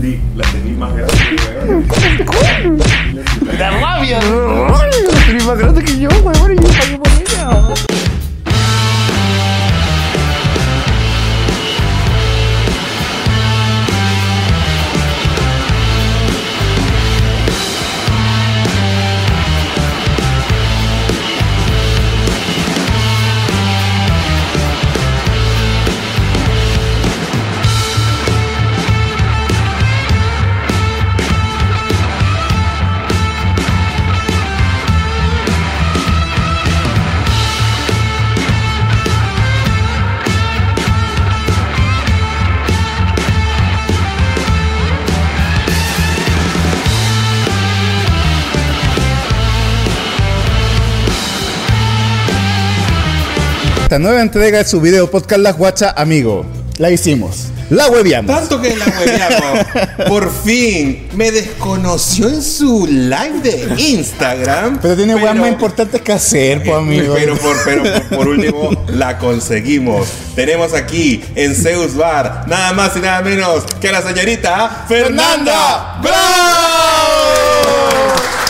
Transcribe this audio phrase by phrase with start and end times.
[0.00, 1.14] Sí, la tenís más grande,
[1.66, 1.86] weón.
[3.58, 4.20] ¡La rabia!
[5.28, 7.74] Eres más grande que yo, weón, y yo pagué por ella.
[53.92, 56.46] Esta nueva entrega de su video podcast Las Guachas, amigo.
[56.78, 57.48] La hicimos.
[57.68, 58.34] La hueviamos.
[58.34, 59.66] Tanto que la hueveamos.
[60.08, 64.78] Por fin me desconoció en su live de Instagram.
[64.80, 67.12] Pero tiene weas más importantes que hacer, pues, amigo.
[67.14, 70.08] Pero, por, pero por, por último, la conseguimos.
[70.34, 75.98] Tenemos aquí en Zeus Bar nada más y nada menos que a la señorita Fernanda
[76.00, 77.11] Brown.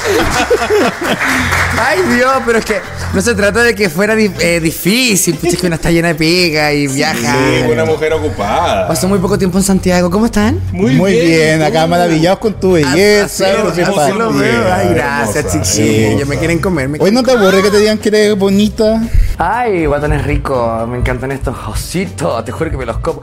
[1.81, 2.81] Ay, Dios, pero es que
[3.13, 5.35] no se trata de que fuera di- eh, difícil.
[5.37, 7.17] Pucha, es que una está llena de pega y viaja.
[7.35, 8.87] Sí, una mujer ocupada.
[8.89, 10.11] Pasó muy poco tiempo en Santiago.
[10.11, 10.61] ¿Cómo están?
[10.73, 13.47] Muy bien, acá maravillados con tu Así belleza.
[13.69, 14.73] así lo veo.
[14.73, 16.29] Ay, gracias, chiquillos.
[16.29, 16.89] Me quieren comer.
[16.89, 19.03] me Hoy no te aburre que te digan que eres bonita.
[19.39, 23.23] Ay, guatones ricos, me encantan estos ositos, te juro que me los como.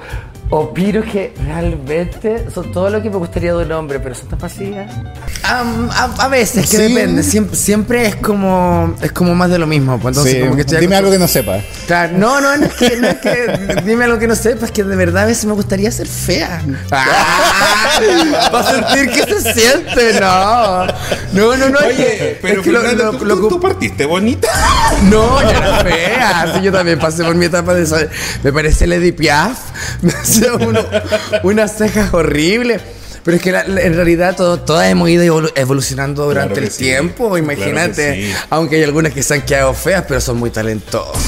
[0.52, 4.40] Opino que realmente son todo lo que me gustaría de un hombre, pero son tan
[4.40, 4.92] vacías.
[5.44, 6.84] Am- a, a veces, que Sí.
[6.94, 10.00] depende, siempre, siempre es como es como más de lo mismo.
[10.00, 11.64] Pues entonces, Sí, como que estoy dime algo que no sepas.
[11.86, 14.84] Claro, no, no, no es que, no es que dime algo que no sepas, que
[14.84, 16.64] de verdad a veces me gustaría ser fea.
[16.92, 18.00] Ah,
[18.52, 20.86] Para sentir que se siente, no.
[21.34, 21.80] No, no, no.
[21.82, 24.48] es Oye, pero es que lo- Fernanda, lo- ¿tú, lo- tú- tú partiste bonita.
[25.12, 26.54] no, ya era fea.
[26.56, 28.10] Sí, yo también pasé por mi etapa de
[28.44, 29.60] Me parece Lady Piaf.
[30.40, 30.86] Hacía uno-
[31.44, 32.82] unas cejas horribles.
[33.30, 36.66] Pero es que la- la- en realidad todo, todas hemos ido evolu- evolucionando durante Claro
[36.66, 36.80] el sí.
[36.86, 38.16] tiempo, imagínate.
[38.16, 38.34] sí.
[38.50, 41.22] Aunque hay algunas que se han quedado feas, pero son muy talentosas.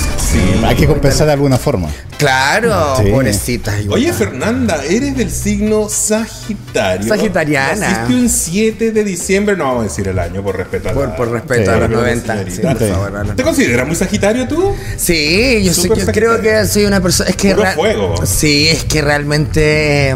[0.65, 1.89] Hay que compensar de alguna forma.
[2.17, 3.11] Claro, Sí.
[3.11, 3.81] pobrecitas.
[3.81, 3.99] igual.
[3.99, 7.07] Oye, Fernanda, eres del signo Sagitario.
[7.07, 7.75] Sagitariana.
[7.87, 11.09] Naciste un 7 de diciembre, no vamos a decir el año por respeto a por,
[11.09, 12.33] la- por respeto Sí, a los pero 90.
[12.45, 12.79] Sí, señorita.
[12.85, 13.35] por favor, no, no.
[13.35, 14.73] ¿Te consideras muy Sagitario tú?
[14.97, 17.29] Sí, yo, soy- Súper yo creo que soy una persona.
[17.29, 18.25] Es que Puro real- fuego.
[18.25, 20.15] Sí, es que realmente.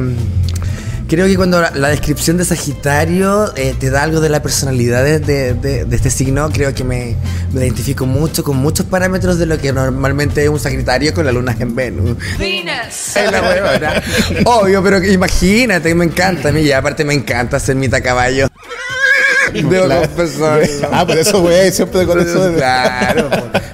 [1.06, 4.42] Eh, Creo que cuando la, la descripción de Sagitario eh, te da algo de la
[4.42, 7.16] personalidad de, de- de- de este signo, creo que me,
[7.54, 11.32] me identifico mucho con muchos parámetros de lo que normalmente es un Sagitario con la
[11.32, 12.18] luna en Venus.
[12.40, 13.16] Venus.
[13.16, 14.04] Es la huevona.
[14.46, 18.48] Obvio, pero que imagínate, me encanta a mí y aparte me encanta ser mitad caballo.
[19.54, 20.02] Debo Claro.
[20.10, 20.90] confesarlo.
[20.92, 22.50] Ah, por eso, güey, siempre con eso.
[22.50, 23.30] de- Claro,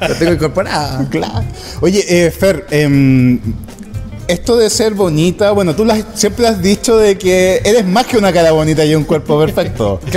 [0.08, 1.08] lo tengo incorporado.
[1.10, 1.44] Claro.
[1.80, 3.40] Oye, eh, Fer, em,
[4.28, 8.32] esto de ser bonita, bueno, tú siempre has dicho de que eres más que una
[8.32, 10.00] cara bonita y un cuerpo perfecto.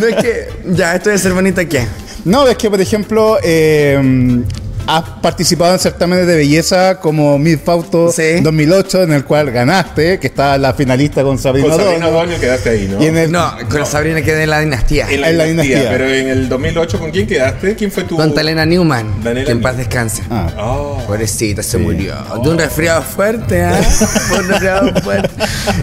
[0.00, 0.48] no es que.
[0.66, 1.86] Ya, esto de ser bonita, ¿qué?
[2.24, 4.44] No, es que, por ejemplo, em,
[4.86, 8.40] has participado en certámenes de belleza como Miss Fausto Sí.
[8.40, 12.08] 2008, en el cual ganaste, que está la finalista con Sabrina, Con Sabrina.
[12.10, 13.02] Doño quedaste ahí, ¿no?
[13.02, 15.06] Y en el- No, con Sabrina quedé en la dinastía.
[15.10, 15.98] En la, en la dinastía, dinastía.
[15.98, 17.74] Pero en el 2008, ¿con quién quedaste?
[17.74, 18.16] ¿Quién fue tu...?
[18.16, 19.22] Con Talena Newman.
[19.22, 20.22] Daniela que en paz descanse.
[20.30, 20.50] Ah.
[20.58, 21.02] Oh.
[21.06, 22.14] Pobrecita, se murió.
[22.42, 23.74] De un resfriado fuerte, ¿ah?
[23.82, 25.30] Fue un resfriado fuerte.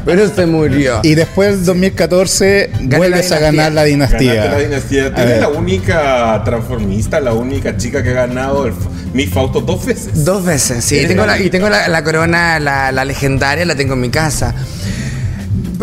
[0.05, 0.99] Pero se murió.
[1.03, 4.33] Y después, en 2014, Gané vuelves a ganar la dinastía.
[4.35, 5.09] Ganaste la dinastía.
[5.09, 5.41] Ver.
[5.41, 8.73] la única transformista, la única chica que ha ganado el
[9.13, 10.25] Miss Fausto dos veces.
[10.25, 11.05] Dos veces, sí.
[11.07, 14.53] Tengo la y tengo la, la corona, la, la legendaria, la tengo en mi casa.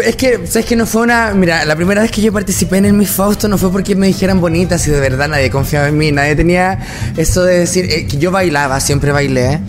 [0.04, 1.32] Es que, ¿sabes que No fue una.
[1.34, 4.06] Mira, la primera vez que yo participé en el Miss Fausto no fue porque me
[4.06, 6.10] dijeran bonitas y de verdad nadie confiaba en mí.
[6.12, 6.78] Nadie tenía
[7.16, 9.60] eso de decir eh, que yo bailaba, siempre bailé.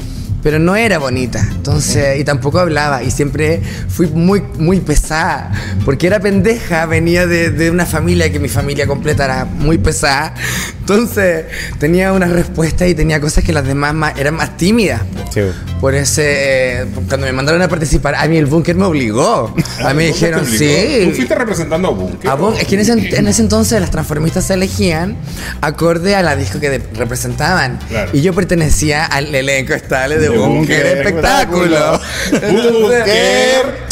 [0.44, 5.52] Pero no era bonita, entonces, y tampoco hablaba, y siempre fui muy, muy pesada,
[5.86, 10.34] porque era pendeja, venía de, de una familia que mi familia completa era muy pesada,
[10.80, 11.46] entonces
[11.80, 15.02] tenía una respuesta y tenía cosas que las demás más- eran más tímidas.
[15.34, 15.42] Sí.
[15.80, 19.54] Por ese, eh, cuando me mandaron a participar, a mí el búnker me obligó.
[19.84, 21.06] A mí me dijeron, sí.
[21.06, 22.30] Tú fuiste representando a Bunker.
[22.30, 25.16] A es que en ese, en ese entonces las transformistas se elegían
[25.62, 27.80] acorde a la disco que de- representaban.
[27.90, 28.12] Claro.
[28.14, 32.00] Y yo pertenecía al elenco estable De Bunker Espectáculo.
[32.32, 33.82] Bunker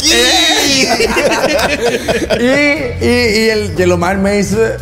[2.40, 4.76] y, y, y el, y el Omar me dice,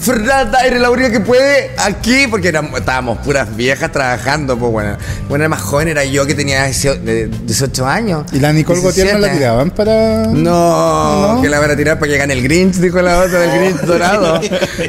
[0.00, 4.96] Fernanda, eres la única que puede aquí, porque éramos- estábamos puras viejas trabajando, pues bueno.
[5.28, 8.24] Bueno, era más joven, era yo que tenía 18 años.
[8.32, 9.38] ¿Y la Nicole Gautier no la 17.
[9.38, 10.26] tiraban para.?
[10.28, 11.42] No, ¿No?
[11.42, 13.80] que la van a tirar para que gane el Grinch, dijo la otra del Grinch
[13.86, 14.40] dorado.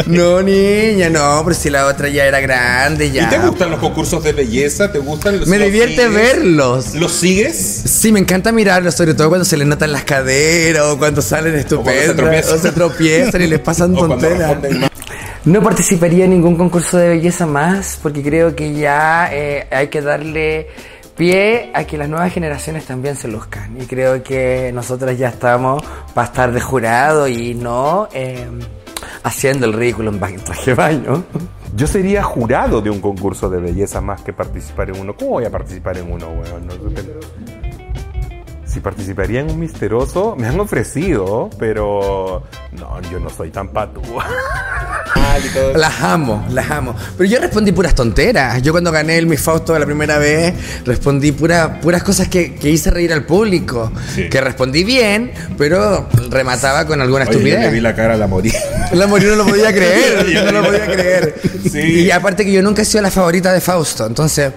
[0.07, 3.23] No, niña, no, pero si la otra ya era grande, ya.
[3.23, 4.91] ¿Y te gustan los concursos de belleza?
[4.91, 6.13] ¿Te gustan los Me los divierte sigues?
[6.13, 6.95] verlos.
[6.95, 7.55] ¿Los sigues?
[7.85, 11.55] Sí, me encanta mirarlos, sobre todo cuando se les notan las caderas o cuando salen
[11.55, 12.55] estupendas tropiezan.
[12.57, 14.57] o se tropiezan y les pasan O tonteras.
[15.43, 19.99] No participaría en ningún concurso de belleza más porque creo que ya eh, hay que
[19.99, 20.67] darle
[21.17, 23.81] pie a que las nuevas generaciones también se luzcan.
[23.81, 25.83] Y creo que nosotros ya estamos
[26.13, 28.47] para estar de jurado y no eh,
[29.23, 31.23] haciendo el ridículo en traje baño.
[31.75, 35.15] Yo sería jurado de un concurso de belleza más que participar en uno.
[35.15, 36.67] ¿Cómo voy a participar en uno, weón?
[36.67, 36.73] No,
[38.71, 44.01] si participaría en un misterioso, me han ofrecido, pero no, yo no soy tan patú.
[45.75, 46.95] Las amo, las amo.
[47.18, 48.62] Pero yo respondí puras tonteras.
[48.62, 50.53] Yo cuando gané el Miss Fausto la primera vez,
[50.85, 53.91] respondí pura- puras cosas que, que hice reír al público.
[54.13, 54.29] Sí.
[54.29, 57.62] Que respondí bien, pero remataba con alguna Oye, yo estupidez.
[57.62, 58.53] le vi la cara a la morir.
[58.91, 61.35] La morir no lo podía creer, yo no lo podía creer.
[61.71, 61.79] Sí.
[61.79, 64.51] Y aparte que yo nunca he sido la favorita de Fausto, entonces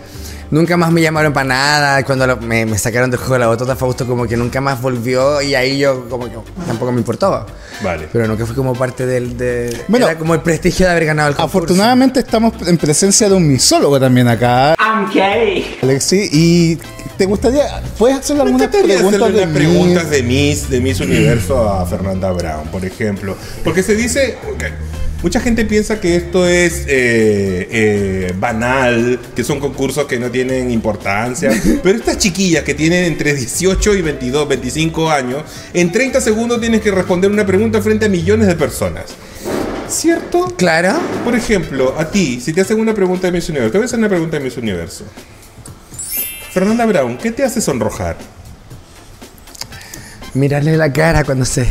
[0.50, 2.04] nunca más me llamaron para nada.
[2.04, 4.80] Cuando lo- me, me sacaron del juego de la botota, Fausto como que nunca más
[4.80, 6.36] volvió y ahí yo como que
[6.66, 7.46] tampoco me importó.
[7.82, 8.08] Vale.
[8.12, 9.36] Pero nunca fue como parte del...
[9.36, 11.58] De, Bueno, era como el prestigio de haber ganado el concurso.
[11.58, 14.74] Afortunadamente estamos en presencia de un misólogo también acá.
[14.78, 15.76] I'm gay.
[15.82, 16.78] Alexi, y
[17.18, 20.10] te gustaría, ¿puedes hacerle algunas preguntas hacerle de preguntas Miss?
[20.10, 23.36] de Miss, de Miss Universo a Fernanda Brown, por ejemplo.
[23.64, 24.36] Porque se dice,
[25.24, 30.70] mucha gente piensa que esto es eh, eh, banal, que son concursos que no tienen
[30.70, 31.50] importancia,
[31.82, 35.42] pero estas chiquillas que tienen entre 18 y 22, 25 años,
[35.72, 39.06] en 30 segundos tienes que responder una pregunta frente a millones de personas.
[39.88, 40.52] ¿Cierto?
[40.58, 40.92] Claro.
[41.24, 43.86] Por ejemplo, a ti, si te hacen una pregunta de Miss Universo, te voy a
[43.86, 45.06] hacer una pregunta de Miss Universo.
[46.52, 48.18] Fernanda Brown, ¿qué te hace sonrojar?
[50.34, 51.66] Mirarle la cara cuando se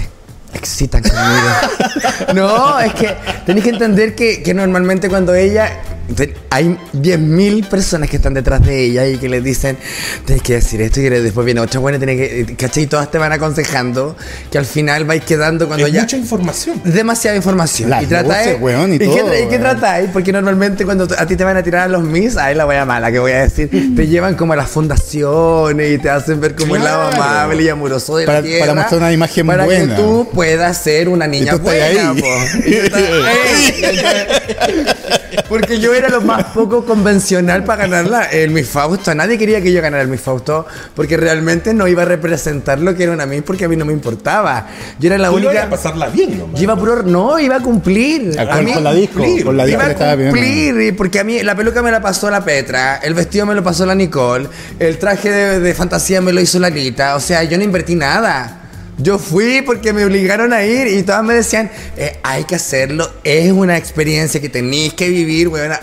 [0.53, 2.33] excitan conmigo.
[2.35, 3.15] no, es que
[3.45, 5.81] tenéis que entender que, que normalmente cuando ella...
[6.49, 9.77] hay 10.000 personas que están detrás de ella y que le dicen,
[10.25, 12.55] tienes que decir esto y después viene otra buena, tiene que...
[12.57, 12.83] ¿Cachai?
[12.83, 14.15] Y todas te van aconsejando
[14.51, 16.01] que al final vais quedando cuando es ya...
[16.01, 16.81] mucha información.
[16.83, 17.89] demasiada información.
[17.89, 20.09] Las y tratáis- weón, y todo, ¿y qué tratáis?
[20.11, 22.75] Porque normalmente cuando a ti te van a tirar a los Miss, ahí la voy
[22.75, 26.39] a mala que voy a decir, te llevan como a las fundaciones y te hacen
[26.41, 28.59] ver como el lado amable y amoroso de Para- la tierra.
[28.67, 29.95] para mostrar una imagen para buena.
[29.95, 31.85] que tú puedas ser una niña buena.
[31.85, 32.21] ahí.
[32.21, 32.27] po.
[32.65, 33.01] Y tú estás-
[33.55, 34.85] ¡Ey!
[35.49, 39.13] Porque yo era lo más poco convencional para ganarla el Miss Fausto.
[39.15, 42.95] Nadie quería que yo ganara el Miss Fausto porque realmente no iba a representar lo
[42.95, 44.67] que era una Miss porque a mí no me importaba.
[44.99, 45.63] Yo era la Tú única...
[45.63, 46.57] a pasarla bien nomás.
[46.59, 48.35] Yo iba puro, no, iba a cumplir.
[48.37, 49.45] Ah, A con- mí- con la disco, cumplir.
[49.45, 50.29] con la disco Iba que a estaba bien.
[50.31, 53.55] cumplir, y porque a mí la peluca me la pasó la Petra, el vestido me
[53.55, 54.47] lo pasó la Nicole,
[54.79, 57.15] el traje de, de fantasía me lo hizo la Lita.
[57.15, 58.59] O sea, yo no invertí nada.
[58.97, 63.11] Yo fui porque me obligaron a ir y todas me decían, eh, hay que hacerlo,
[63.23, 65.73] es una experiencia que tenéis que vivir, weón,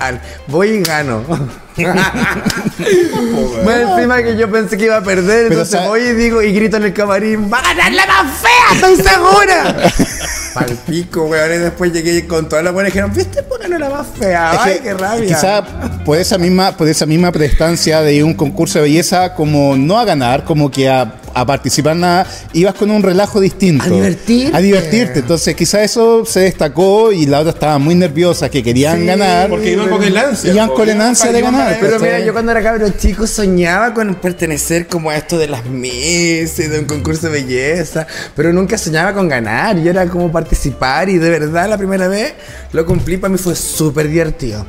[0.47, 1.25] voy y gano.
[3.65, 6.53] Más encima que yo pensé que iba a perder, Pero, entonces voy y digo y
[6.53, 9.93] grito en el camarín, ¡va a ganar la más fea, estoy segura!
[10.55, 13.43] Pal pico, weón, y después llegué con todas las buenas y dijeron, ¿viste?
[13.45, 15.27] Pues ganó la más fea, Es ¡ay, que qué rabia!
[15.29, 15.65] Quizá
[16.05, 20.05] por esa misma, por esa misma prestancia de un concurso de belleza, como no a
[20.05, 23.85] ganar, como que a, a participar nada, ibas con un relajo distinto.
[23.85, 24.57] A divertirte.
[24.57, 25.19] A divertirte.
[25.21, 29.49] Entonces quizá eso se destacó y la otra estaba muy nerviosa, que querían Sí, ganar.
[29.49, 30.53] Porque iban con el ansia.
[30.53, 31.79] Iban con el ansia de ganar.
[31.81, 35.63] Pero mira, yo cuando era cabro chico soñaba con pertenecer como a esto de las
[35.71, 38.07] y de un concurso de belleza,
[38.37, 39.79] pero nunca soñaba con ganar.
[39.79, 42.35] Yo era como participar y de verdad la primera vez
[42.73, 44.67] lo cumplí, para mí fue súper divertido.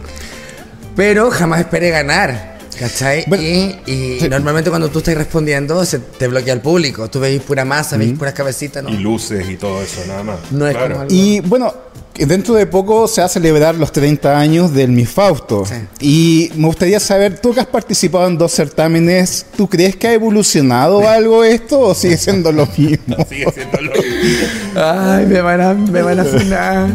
[0.96, 2.52] Pero jamás esperé ganar.
[2.82, 3.26] ¿Cachai?
[3.28, 4.28] Bueno, y y sí.
[4.28, 7.10] normalmente cuando tú estás respondiendo se te bloquea el público.
[7.10, 8.90] Tú veis pura masa, veis puras cabecitas, ¿no?
[8.90, 10.38] Y luces y todo eso, nada más.
[10.52, 10.90] No es Claro.
[10.96, 11.72] como algo- Y bueno,
[12.16, 15.64] dentro de poco se va a celebrar los 30 años del Miss Fausto.
[15.66, 15.76] Sí.
[16.00, 20.14] Y me gustaría saber, tú que has participado en dos certámenes, ¿tú crees que ha
[20.14, 23.16] evolucionado algo esto o sigue siendo lo mismo?
[23.30, 24.48] Sigue siendo lo mismo.
[24.76, 26.90] Ay, me van a, me van a funar.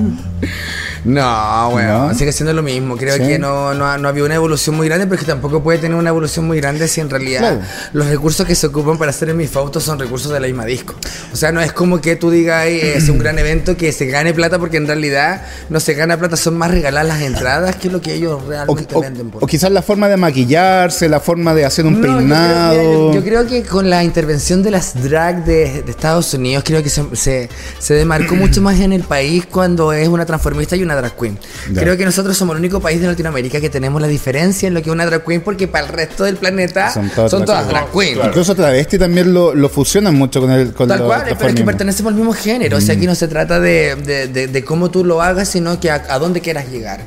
[1.06, 2.14] No, bueno, ¿No?
[2.14, 2.96] sigue siendo lo mismo.
[2.96, 3.22] Creo Sí.
[3.22, 5.78] que no, no, no ha habido una evolución muy grande, pero es que tampoco puede
[5.78, 7.60] tener una evolución muy grande si en realidad Claro.
[7.92, 10.64] los recursos que se ocupan para hacer en mis fautos son recursos de la misma
[10.64, 10.94] disco.
[11.32, 14.06] O sea, no es como que tú digas, "Ay, es un gran evento que se
[14.06, 17.88] gane plata, porque en realidad no se gana plata, son más regaladas las entradas que
[17.88, 19.30] lo que ellos O, realmente o- venden.
[19.30, 22.18] por o quizás la forma de maquillarse, la forma de hacer un no, yo creo-
[22.18, 23.12] peinado.
[23.14, 26.90] yo creo que con la intervención de las drag de, de Estados Unidos, creo que
[26.90, 27.48] se, se,
[27.78, 31.16] se demarcó mucho más en el país cuando es una transformista y una una drag
[31.16, 31.38] queen.
[31.74, 34.82] Creo que nosotros somos el único país de Latinoamérica que tenemos la diferencia en lo
[34.82, 37.84] que es una drag queen, porque para el resto del planeta Son son todas drag
[37.84, 38.14] drag queen.
[38.14, 38.28] Claro.
[38.30, 41.64] Incluso travesti también lo, lo fusionan mucho con el con Tal cual, pero es que
[41.64, 42.76] pertenecemos al mismo género.
[42.78, 45.78] O sea, aquí no se trata de, de- de- de cómo tú lo hagas, sino
[45.80, 47.00] que a, a dónde quieras llegar.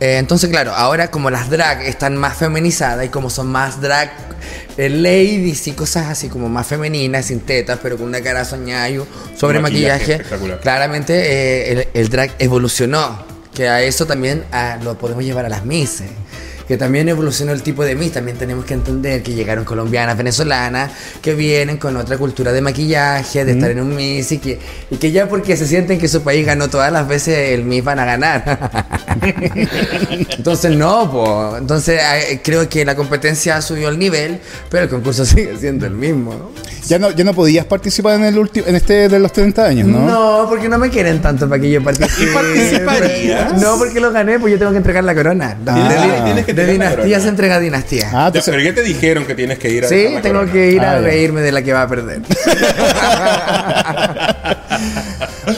[0.00, 4.10] Eh, entonces, claro, ahora como las drag están más feminizadas y como son más drag
[4.76, 8.90] eh, ladies y cosas así como más femeninas, sin tetas, pero con una cara soñada
[8.90, 9.00] y
[9.36, 10.20] sobre Maquillaje
[10.60, 13.23] claramente eh, el, el drag evolucionó.
[13.54, 14.44] Que a eso también
[14.82, 16.10] lo podemos llevar a las mises.
[16.66, 18.12] Que también evolucionó el tipo de Miss.
[18.12, 20.90] También tenemos que entender que llegaron colombianas, venezolanas,
[21.20, 24.58] que vienen con otra cultura de maquillaje, de estar en un Miss y que,
[24.90, 27.84] y que ya porque se sienten que su país ganó todas las veces, el Miss
[27.84, 28.94] van a ganar.
[30.36, 31.56] Entonces, no, po.
[31.56, 34.40] Entonces, eh, creo que la competencia subió el nivel,
[34.70, 36.34] pero el concurso sigue siendo el mismo.
[36.34, 36.50] ¿no?
[36.86, 39.88] Ya no, ya no podías participar en el último, en este de los 30 años,
[39.88, 40.06] ¿no?
[40.06, 42.30] No, porque no me quieren tanto para que yo participe.
[42.30, 43.62] ¿Y participarías?
[43.62, 45.56] No, porque lo gané, pues yo tengo que entregar la corona.
[45.66, 46.22] Ah.
[46.24, 48.08] Tienes que de dinastía se entrega dinastía.
[48.08, 50.52] Ah, Ya, entonces- pero ya te dijeron que tienes que ir a sí, tengo corona.
[50.52, 51.00] que ir Ah, a ya.
[51.00, 52.22] reírme de la que va a perder.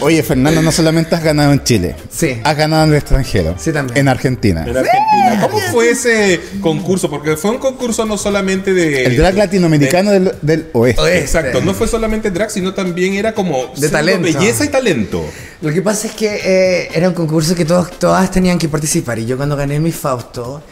[0.00, 2.40] Oye, Fernando, no solamente has ganado en Chile, Sí.
[2.42, 3.96] has ganado en el extranjero, Sí, también.
[3.98, 4.62] en Argentina.
[4.66, 5.38] En Argentina.
[5.40, 7.08] ¿Cómo fue ese concurso?
[7.08, 9.04] Porque fue un concurso no solamente de...
[9.04, 11.00] El drag latinoamericano del, del oeste.
[11.00, 11.18] Oeste.
[11.20, 14.22] Exacto, no fue solamente drag, sino también era como De talento.
[14.22, 15.24] belleza y talento.
[15.62, 19.18] Lo que pasa es que eh, era un concurso que todos, todas tenían que participar.
[19.18, 20.62] Y yo cuando gané mi Fausto,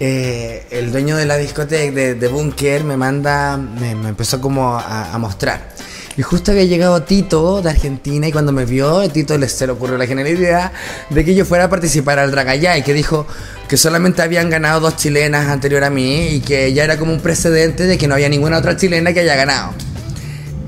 [0.00, 5.16] eh, el dueño de la discoteca de, de Bunker me manda, me, empezó como a,
[5.18, 5.70] mostrar.
[6.16, 9.72] Y justo había llegado Tito de Argentina y cuando me vio, Tito le, se le
[9.72, 10.72] ocurrió la genial idea
[11.10, 13.26] de que yo fuera a participar al Dragallá y que dijo
[13.68, 17.20] que solamente habían ganado dos chilenas anterior a mí y que ya era como un
[17.20, 19.72] precedente de que no había ninguna otra chilena que haya ganado.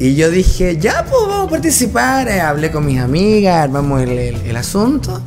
[0.00, 2.28] Y yo dije, ya, pues vamos a participar.
[2.28, 5.22] Eh, hablé con mis amigas, armamos el, el- el asunto.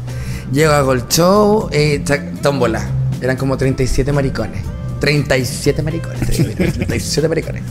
[0.52, 2.04] Llego a Gold Show, eh,
[2.42, 2.99] tómbola.
[3.22, 4.62] Eran como 37 maricones.
[5.00, 6.20] 37 maricones.
[6.28, 7.64] 37 maricones.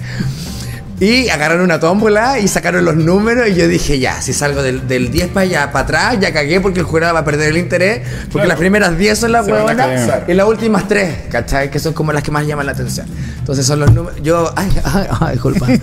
[1.01, 4.89] Y agarraron una tómbola y sacaron los números y yo dije, ya, si salgo del,
[4.89, 7.57] del 10 para allá, para atrás, ya cagué porque el jurado va a perder el
[7.59, 8.49] interés, porque Claro.
[8.49, 11.71] las primeras 10 son las huevonas y las últimas 3, ¿cachai?
[11.71, 13.07] Que son como las que más llaman la atención.
[13.39, 15.67] Entonces son los números, yo, ay, ay, ay, disculpa.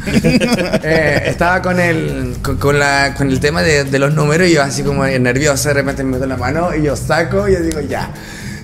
[0.88, 4.54] Eh, estaba con el, con, con la, con el tema de, de los números y
[4.56, 7.62] yo así como nervioso, de repente me meto la mano y yo saco y yo
[7.62, 8.10] digo, ya.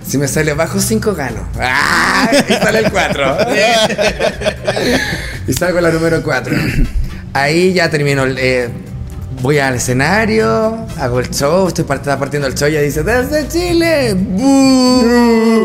[0.05, 1.47] Si me sale bajo 5 gano.
[1.59, 2.29] ¡Ah!
[2.49, 3.37] Y sale el 4.
[5.47, 6.55] y salgo la número 4.
[7.33, 8.25] Ahí ya termino.
[8.25, 8.69] eh,
[9.41, 14.13] voy al escenario, hago el show, estoy partiendo el show y dice, ¡Desde Chile!
[14.13, 15.60] ¡Bú!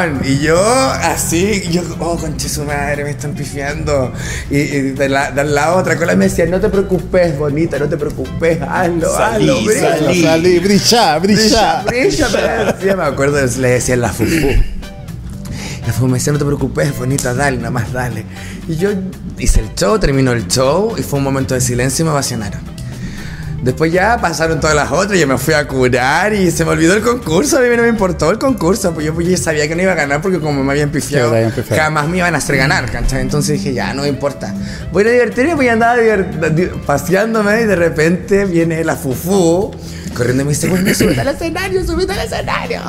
[0.00, 4.12] Sí, Weón, y yo así, yo, oh, conche su madre, me están pifiando.
[4.50, 7.88] Y, y de, la, de la otra cola me decía, no te preocupes, bonita, no
[7.88, 9.98] te preocupes, hazlo, Salí, hazlo, brilla".
[9.98, 10.22] salí.
[10.22, 11.82] Salí, brilla, brilla.
[11.82, 14.48] Brilla, brilla, me decía, me acuerdo, le decía la fufu.
[15.86, 18.24] La fufu me decía, no te preocupes, bonita, dale, nada más dale.
[18.68, 18.90] Y yo
[19.38, 22.60] hice el show, terminó el show y fue un momento de silencio y me ovacionaron.
[23.62, 26.94] Después ya pasaron todas las otras, yo me fui a curar y se me olvidó
[26.94, 29.76] el concurso, a mí no me importó el concurso, pues yo, pues, yo sabía que
[29.76, 32.56] no iba a ganar porque como me habían pifiado, Sí, jamás me iban a hacer
[32.56, 33.20] ganar, ¿cachai?
[33.20, 34.54] Entonces dije, ya, no me importa.
[34.92, 35.98] Voy a divertirme, voy a andar
[36.86, 39.70] paseándome y de repente viene la fufu
[40.14, 42.80] corriendo y me dice, bueno, súbete al escenario, súbete al escenario.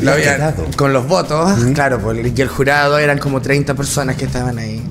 [0.00, 4.58] Lo había- con los votos, claro, y el jurado eran como 30 personas que estaban
[4.58, 4.82] ahí.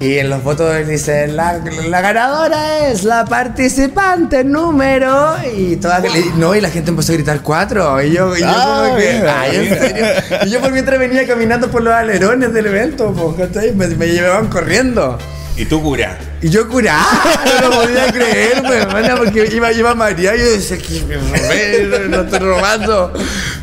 [0.00, 1.54] Y en los votos dice, la,
[1.88, 5.34] la ganadora es la participante número.
[5.56, 8.00] Y, todas, y- no, y la gente empezó a gritar cuatro.
[8.00, 10.06] Y yo, y yo Ah, como que, mira, ay, en serio.
[10.46, 14.46] Y yo por mientras venía caminando por los alerones del evento, pues, me, me llevaban
[14.46, 15.18] corriendo.
[15.58, 16.16] Y tú cura.
[16.40, 17.04] Y yo curaba,
[17.62, 22.06] no lo podía creer, hermana, porque iba, iba María y yo decía, ¿qué me robé?
[22.08, 23.12] No estoy robando.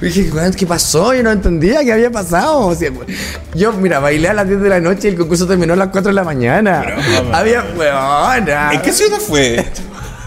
[0.01, 1.13] Y dije, "Weón, ¿qué pasó?
[1.13, 2.67] Yo no entendía qué había pasado.
[2.67, 2.89] O sea,
[3.53, 5.87] yo, mira, bailé a las 10 de la noche y el concurso terminó a las
[5.87, 6.83] 4 de la mañana.
[7.31, 8.73] Había, weona.
[8.73, 9.65] ¿En qué ciudad fue?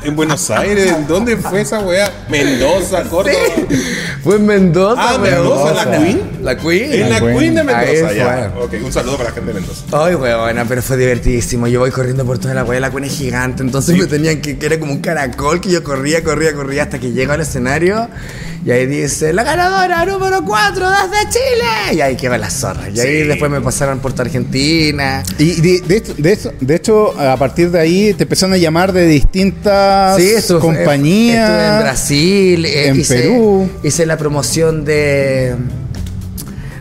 [0.05, 0.93] ¿En Buenos Aires?
[0.93, 2.11] ¿En dónde fue esa weá?
[2.31, 3.03] ¿Mendoza?
[3.05, 3.35] ¿Córdoba?
[3.69, 3.77] Sí.
[4.23, 5.19] Fue en Mendoza, Ah.
[5.19, 6.21] Mendoza, ¿la Queen?
[6.43, 6.93] La Queen.
[6.93, 7.39] En la Queen.
[7.39, 8.53] Queen de Mendoza, Ahí ya.
[8.55, 8.65] fue.
[8.79, 9.83] Ok, un saludo para la gente de Mendoza.
[9.93, 11.67] Ay, weona, pero fue divertidísimo.
[11.67, 14.57] Yo voy corriendo por toda la weá, la cuena es gigante, entonces me tenían que,
[14.57, 18.09] que era como un caracol que yo corría, corría, corría hasta que llego al escenario
[18.65, 21.95] y ahí dice, la ganadora número 4 desde Chile.
[21.97, 22.89] Y ahí quedó la zorra.
[22.91, 23.29] Y ahí Sí.
[23.29, 25.23] después me pasaron por toda Argentina.
[25.39, 28.57] Y de, de hecho, de, hecho, de hecho, a partir de ahí te empezaron a
[28.59, 31.49] llamar de distintas Sí, estuve, compañías.
[31.51, 33.71] estuve en Brasil, eh, en hice, Perú.
[33.83, 35.57] hice la promoción de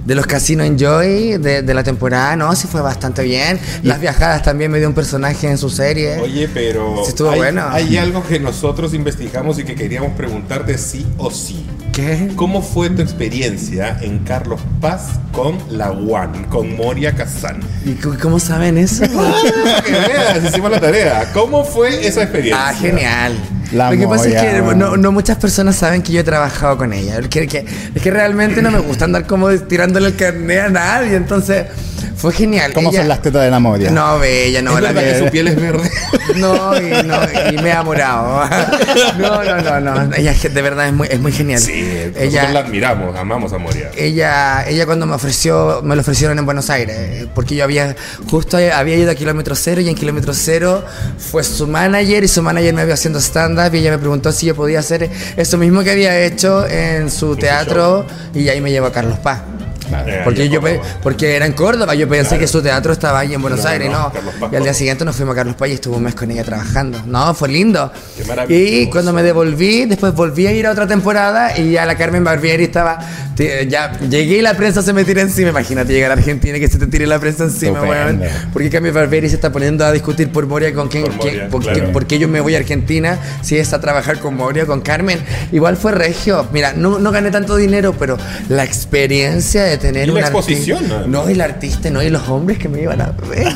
[0.05, 3.59] de los casinos Enjoy de, de la temporada, no, sí fue bastante bien.
[3.83, 6.15] Las viajadas también me dio un personaje en su serie.
[6.21, 7.65] Oye, pero Sí, estuvo hay, bueno.
[7.69, 11.65] hay algo que nosotros investigamos y que queríamos preguntarte sí o sí.
[11.97, 12.29] ¿Qué?
[12.35, 17.59] ¿Cómo fue tu experiencia en Carlos Paz con la One, con Moria Kazan?
[17.85, 19.03] ¿Y cómo saben eso?
[19.11, 21.31] Para que veas, hicimos la tarea.
[21.33, 22.67] ¿Cómo fue esa experiencia?
[22.69, 23.35] Ah, genial.
[23.71, 26.77] La Lo que pasa es que no, no muchas personas saben que yo he trabajado
[26.77, 27.17] con ella.
[27.17, 30.69] Es que, que- es que realmente no me gusta andar como tirándole el carnet a
[30.69, 31.15] nadie.
[31.15, 31.65] Entonces,
[32.17, 32.73] fue genial.
[32.73, 33.89] ¿Cómo Ella- son las tetas de la Moria?
[33.91, 35.89] No, bella, no, ¿Es la verdad que su piel es verde?
[36.35, 37.17] No, y, no,
[37.51, 38.47] y me ha morado.
[39.17, 40.15] No, no, no, no.
[40.15, 41.59] Ella de verdad es muy, es muy genial.
[41.59, 43.89] Sí, nosotros ella, la admiramos, amamos a Moria.
[43.95, 47.95] ella, ella cuando me ofreció, me lo ofrecieron en Buenos Aires, porque yo había,
[48.29, 50.83] justo había ido a Kilómetro Cero y en Kilómetro Cero
[51.17, 54.45] fue su manager y su manager me había haciendo stand-up y ella me preguntó si
[54.47, 58.05] yo podía hacer eso mismo que había hecho en su teatro
[58.35, 59.39] y ahí me llevó a Carlos Paz.
[59.89, 62.41] Eh, Porque, yo pe- porque era en Córdoba, yo pensé Claro.
[62.41, 64.11] que su teatro estaba ahí en Buenos No, Aires, no,
[64.51, 66.43] y al día siguiente nos fuimos a Carlos Paz y estuve un mes con ella
[66.43, 67.01] trabajando.
[67.05, 67.91] No, fue lindo.
[68.47, 68.81] Qué.
[68.81, 72.23] Y cuando me devolví, después volví a ir a otra temporada y ya la Carmen
[72.23, 72.99] Barbieri estaba.
[73.37, 75.49] Te- Ya llegué y la prensa se me tira encima.
[75.51, 78.21] Imagínate llegar a Argentina y que se te tire la prensa encima, weón.
[78.51, 81.03] Porque Carmen Barbieri se está poniendo a discutir por Moria con quién.
[81.03, 81.79] Por quién- Moria, por, claro.
[81.79, 84.81] qué- por qué yo me voy a Argentina si es a trabajar con Moria, con
[84.81, 85.19] Carmen.
[85.51, 86.47] Igual fue regio.
[86.51, 88.17] Mira, no, no gané tanto dinero, pero
[88.49, 91.23] la experiencia de tener Y la un exposición, artista- ¿no?
[91.23, 93.47] No, y el artista, no, y los hombres que me iban a ver.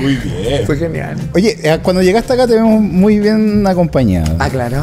[0.00, 0.66] Muy bien.
[0.66, 1.16] fue genial.
[1.34, 4.36] Oye, eh, cuando llegaste acá te vemos muy bien acompañado.
[4.38, 4.82] Ah, claro.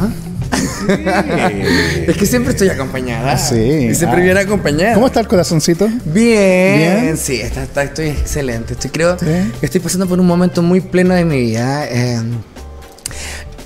[0.78, 2.04] Sí.
[2.08, 3.36] Es que siempre estoy acompañada.
[3.38, 3.56] Sí.
[3.90, 4.24] Y siempre Ah.
[4.24, 4.94] viene acompañada.
[4.94, 5.88] ¿Cómo está el corazoncito?
[6.04, 7.00] Bien.
[7.02, 7.16] Bien.
[7.16, 8.74] Sí, está, está- estoy excelente.
[8.74, 9.26] Estoy, creo Sí.
[9.60, 11.86] que estoy pasando por un momento muy pleno de mi vida.
[11.88, 12.20] eh,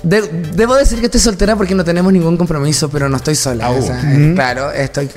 [0.03, 3.67] de- debo decir que estoy soltera porque no tenemos ningún compromiso, pero no estoy sola.
[3.67, 3.77] Au.
[3.77, 4.01] o sea,
[4.33, 5.09] claro, estoy,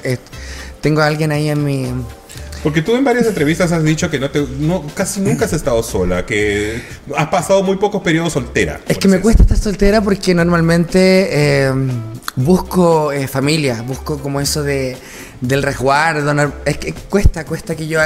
[0.83, 1.87] tengo a alguien ahí en mi...
[2.65, 5.83] Porque tú en varias entrevistas has dicho que no te, no, casi nunca has estado
[5.83, 6.81] sola, que
[7.15, 8.81] has pasado muy pocos periodos soltera.
[8.89, 11.73] Es que me cuesta estar soltera porque normalmente eh,
[12.37, 14.97] busco eh, familia, busco como eso de
[15.41, 16.33] del resguardo.
[16.35, 18.01] no- es que cuesta, cuesta que yo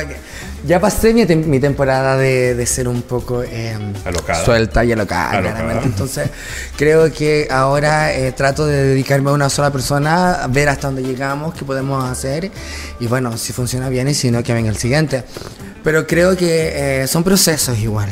[0.67, 4.45] Ya pasé mi, tem- mi temporada de, de ser un poco eh, Alocada.
[4.45, 5.55] suelta y alocada, Alocada.
[5.55, 5.87] claramente.
[5.87, 6.29] Entonces,
[6.77, 11.55] creo que ahora eh, trato de dedicarme a una sola persona, ver hasta dónde llegamos,
[11.55, 12.51] qué podemos hacer.
[13.01, 15.23] Y bueno, si funciona bien y si no, que venga el siguiente.
[15.85, 18.09] Pero creo que eh, son procesos igual.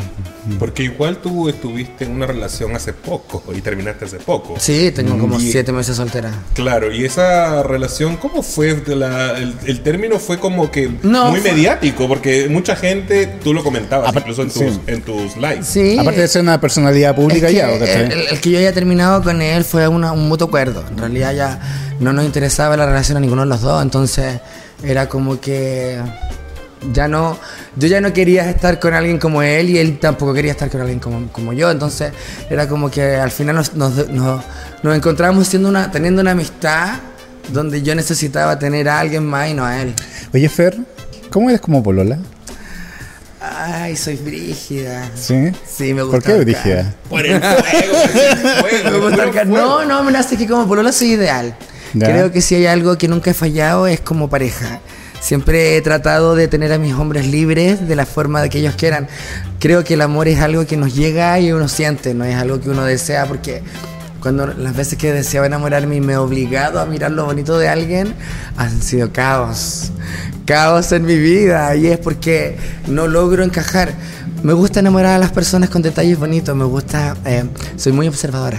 [0.58, 4.54] Porque igual tú estuviste en una relación hace poco y terminaste hace poco.
[4.58, 6.30] Sí, tengo como Y- siete meses soltera.
[6.54, 8.74] Claro, y esa relación, ¿cómo fue?
[8.74, 13.26] De la- el, el término fue como que No, muy fue- mediático, porque mucha gente,
[13.42, 14.80] tú lo comentabas, Aparte- incluso en tus, sí.
[14.86, 15.66] en tus lives.
[15.66, 15.98] Sí.
[15.98, 18.72] Aparte de ser una personalidad pública Es que ya, el, el- el que yo haya
[18.72, 20.84] terminado con él fue una- un mutuo acuerdo.
[20.90, 23.82] En realidad ya no nos interesaba la relación a ninguno de los dos.
[23.82, 24.40] Entonces
[24.84, 25.98] era como que
[26.92, 27.38] ya no.
[27.76, 30.80] Yo ya no quería estar con alguien como él y él tampoco quería estar con
[30.80, 31.70] alguien como, como yo.
[31.70, 32.12] Entonces
[32.50, 34.42] era como que al final nos, nos, nos-
[34.82, 36.94] nos encontrábamos siendo una, teniendo una amistad
[37.52, 39.94] donde yo necesitaba tener a alguien más y no a él.
[40.34, 40.76] Oye, Fer,
[41.30, 42.18] ¿cómo eres como Polola?
[43.40, 45.08] Ay, soy brígida.
[45.14, 45.52] ¿Sí?
[45.66, 46.18] Sí, me gusta.
[46.18, 46.94] ¿Por qué brígida?
[47.08, 49.10] Por el fuego.
[49.46, 51.54] No, no, me nace que como polola soy ideal.
[51.94, 52.08] Ya.
[52.08, 54.80] Creo que si hay algo que nunca he fallado es como pareja.
[55.20, 58.74] Siempre he tratado de tener a mis hombres libres de la forma de que ellos
[58.76, 59.08] quieran.
[59.58, 62.60] Creo que el amor es algo que nos llega y uno siente, no es algo
[62.60, 63.62] que uno desea porque
[64.20, 67.68] cuando las veces que deseaba enamorarme y me he obligado a mirar lo bonito de
[67.68, 68.14] alguien
[68.56, 69.92] han sido caos.
[70.44, 73.94] Caos en mi vida y es porque no logro encajar.
[74.42, 77.44] Me gusta enamorar a las personas con detalles bonitos, me gusta, eh,
[77.76, 78.58] soy muy observadora.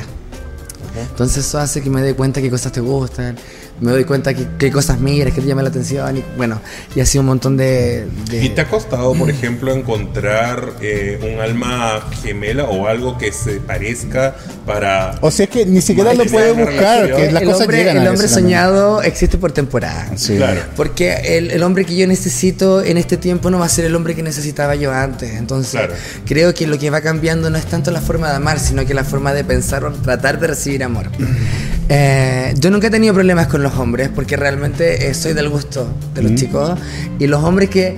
[0.98, 3.36] Entonces eso hace que me dé cuenta qué cosas te gustan,
[3.80, 6.60] me doy cuenta que- qué cosas miras, que te llaman la atención y bueno,
[6.96, 8.08] y así un montón de...
[8.30, 13.32] de- ¿Y te ha costado, por ejemplo, encontrar eh, un alma gemela o algo que
[13.32, 14.36] se parezca
[14.66, 15.16] para...
[15.22, 17.48] O sea, es que ni siquiera lo que puede sea una buscar, que las el
[17.48, 18.58] cosas hombre, llegan a el hombre veces también.
[18.60, 20.12] soñado existe por temporada.
[20.16, 20.36] Sí.
[20.38, 20.62] Claro.
[20.76, 23.96] Porque el, el hombre que yo necesito en este tiempo no va a ser el
[23.96, 25.34] hombre que necesitaba yo antes.
[25.36, 25.94] Entonces, Claro.
[26.26, 28.94] creo que lo que va cambiando no es tanto la forma de amar, sino que
[28.94, 31.08] la forma de pensar o tratar de recibir amor.
[31.90, 35.88] Eh, yo nunca he tenido problemas con los hombres porque realmente eh, soy del gusto
[36.14, 36.78] de los chicos.
[37.20, 37.96] Y los hombres que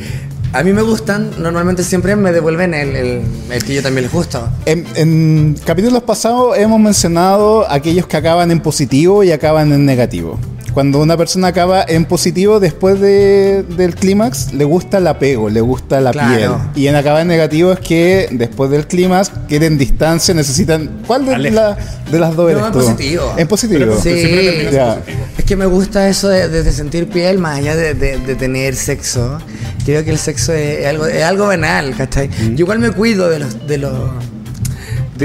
[0.53, 3.21] a mí me gustan, normalmente siempre me devuelven el, el-
[3.51, 4.47] el que yo también les gusto.
[4.65, 10.39] En, en capítulos pasados hemos mencionado aquellos que acaban en positivo y acaban en negativo.
[10.73, 15.61] Cuando una persona acaba en positivo después de- del clímax, le gusta el apego, le
[15.61, 16.35] gusta la Claro.
[16.35, 16.51] piel.
[16.75, 21.01] Y en acabar en negativo es que después del clímax quieren distancia, necesitan...
[21.07, 21.77] ¿Cuál de, la-
[22.11, 22.79] de las dos No, eres en tú?
[22.79, 23.33] positivo.
[23.37, 23.79] En positivo.
[23.79, 24.09] Pero Sí.
[24.09, 24.95] positivo.
[25.37, 29.39] Es que me gusta eso de, sentir piel más allá de, de- de tener sexo.
[29.85, 32.29] Creo que el sexo es, algo, es algo banal, ¿cachai?
[32.55, 33.67] Yo igual me cuido de los...
[33.67, 33.91] De los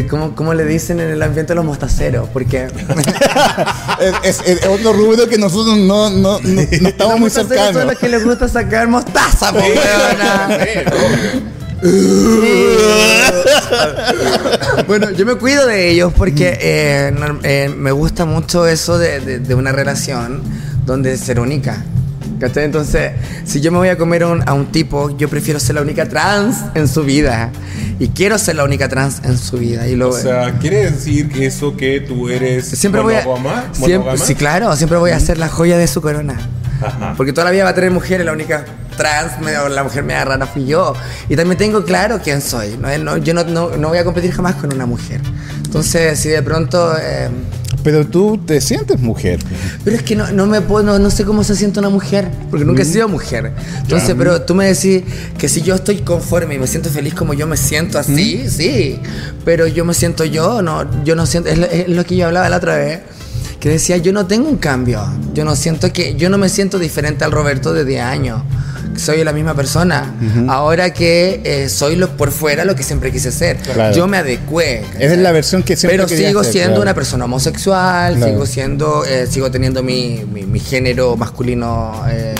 [0.02, 2.66] cómo, cómo le dicen en el ambiente los mostaceros, porque
[4.24, 7.48] Es, es- es otro rubro que nosotros no, no, no, no estamos los muy mostaceros
[7.48, 7.85] son cercanos.
[7.92, 9.61] los que les gusta sacar mostaza, po.
[14.87, 19.38] Bueno, yo me cuido de ellos porque eh, eh, me gusta mucho eso de, de-
[19.38, 20.42] de una relación
[20.87, 21.85] donde ser única.
[22.38, 22.64] ¿Cachai?
[22.64, 23.12] Entonces,
[23.44, 25.83] si yo me voy a comer a un, a un tipo, yo prefiero ser la
[25.83, 27.51] única trans en su vida.
[27.99, 29.87] Y quiero ser la única trans en su vida.
[29.87, 33.23] Y lo, O sea, ¿quiere decir que eso que tú eres siempre voy a.
[33.73, 36.38] siempre- sí, claro, siempre voy a ser la joya de su corona.
[36.83, 37.14] Ajá.
[37.16, 38.64] Porque toda la vida va a tener mujeres, la única
[38.97, 39.33] trans,
[39.70, 40.92] la mujer media rara fui yo.
[41.29, 42.77] Y también tengo claro quién soy.
[42.77, 45.20] No- yo no, no- no voy a competir jamás con una mujer.
[45.64, 46.94] Entonces, si de pronto.
[47.01, 47.29] eh,
[47.85, 49.38] Pero tú te sientes mujer.
[49.85, 52.31] pero es que no, no me puedo, no, no sé cómo se siente una mujer,
[52.51, 53.53] porque nunca he sido mujer.
[53.83, 55.03] Entonces, pero tú me decís
[55.38, 58.99] que si yo estoy conforme y me siento feliz como yo me siento así, sí.
[59.44, 62.27] Pero yo me siento yo, no, yo no siento, es lo, es lo que yo
[62.27, 63.01] hablaba la otra vez,
[63.61, 65.03] que decía, yo no tengo un cambio.
[65.35, 68.42] Yo no siento que, yo no me siento diferente al Roberto de 10 años.
[68.96, 70.14] Soy la misma persona.
[70.48, 73.57] Ahora que eh, soy lo, por fuera lo que siempre quise ser.
[73.59, 73.94] Claro.
[73.94, 74.83] Yo me adecué.
[74.98, 76.83] Esa es la versión que siempre Pero sigo ser, siendo claro.
[76.83, 78.33] una persona homosexual, Claro.
[78.33, 82.35] sigo siendo, eh, sigo teniendo mi, mi- mi género masculino eh,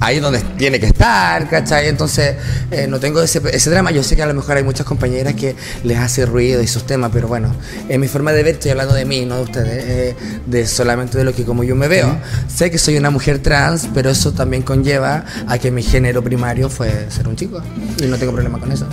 [0.00, 1.88] ahí donde tiene que estar, ¿cachai?
[1.88, 2.36] Entonces,
[2.70, 3.90] eh, no tengo ese, ese drama.
[3.90, 6.84] Yo sé que a lo mejor hay muchas compañeras que les hace ruido y sus
[6.84, 7.54] temas, pero bueno,
[7.88, 11.18] en mi forma de ver estoy hablando de mí, no de ustedes, eh, de solamente
[11.18, 12.18] de lo que como yo me veo.
[12.48, 16.68] Sé que soy una mujer trans, pero eso también conlleva a que mi género primario
[16.68, 17.62] fue ser un chico
[17.98, 18.86] y no tengo problema con eso.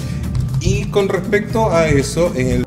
[0.61, 2.65] Y con respecto a eso, en el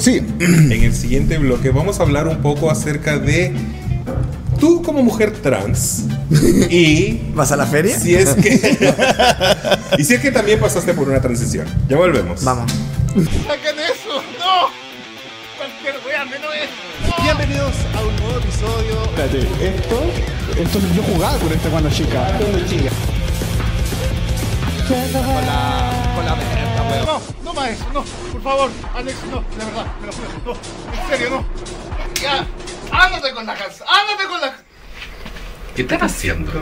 [0.00, 0.74] siguiente bloque, Sí.
[0.74, 3.52] en el siguiente bloque vamos a hablar un poco acerca de
[4.60, 6.04] tú como mujer trans
[6.70, 7.98] y ¿Vas a la feria?
[7.98, 8.50] si es que
[9.98, 11.66] y si es que también pasaste por una transición.
[11.88, 12.42] Ya volvemos.
[12.44, 12.70] Vamos.
[13.12, 14.22] ¡Saquen eso!
[14.38, 14.68] ¡No!
[15.58, 17.22] Cualquier wea menos eso.
[17.22, 19.02] Bienvenidos a un nuevo episodio.
[19.04, 19.38] Espérate,
[19.76, 20.02] esto,
[20.60, 22.36] esto yo jugaba con esta cuando chica.
[22.38, 22.90] Cuando chica.
[27.06, 28.04] No, no más no.
[28.32, 30.28] Por favor, Alex, no, de verdad, me lo juro.
[30.44, 31.44] No, en serio, no.
[32.20, 32.46] Ya,
[32.90, 34.54] ándate con la casa, ándate con la
[35.74, 36.52] ¿Qué están haciendo?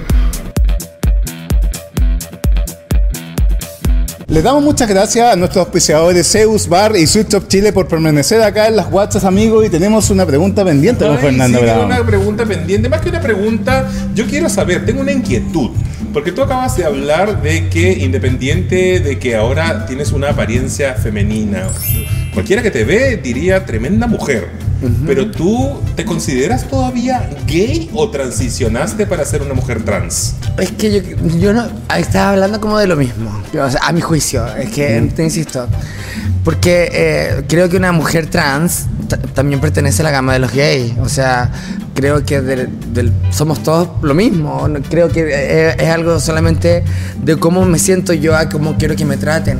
[4.28, 8.40] Les damos muchas gracias a nuestros auspiciadores Zeus Bar y Sweet Shop Chile por permanecer
[8.42, 9.66] acá en las guachas, amigos.
[9.66, 11.92] Y tenemos una pregunta pendiente con Fernando sí, tengo Brown.
[11.92, 12.88] una pregunta pendiente.
[12.88, 15.70] Más que una pregunta, yo quiero saber, tengo una inquietud.
[16.12, 21.68] Porque tú acabas de hablar de que independiente de que ahora tienes una apariencia femenina,
[22.34, 24.69] cualquiera que te ve diría tremenda mujer.
[25.06, 30.34] Pero tú te consideras todavía gay o transicionaste para ser una mujer trans?
[30.58, 31.66] Es que yo, yo no.
[31.96, 33.30] Estaba hablando como de lo mismo.
[33.52, 34.46] O sea, a mi juicio.
[34.56, 35.66] Es que te insisto.
[36.44, 40.52] Porque eh, creo que una mujer trans ta- también pertenece a la gama de los
[40.52, 40.94] gays.
[41.02, 41.50] O sea,
[41.94, 44.66] creo que del- del- somos todos lo mismo.
[44.88, 46.82] Creo que eh, es, algo solamente
[47.22, 49.58] de cómo me siento yo a cómo quiero que me traten.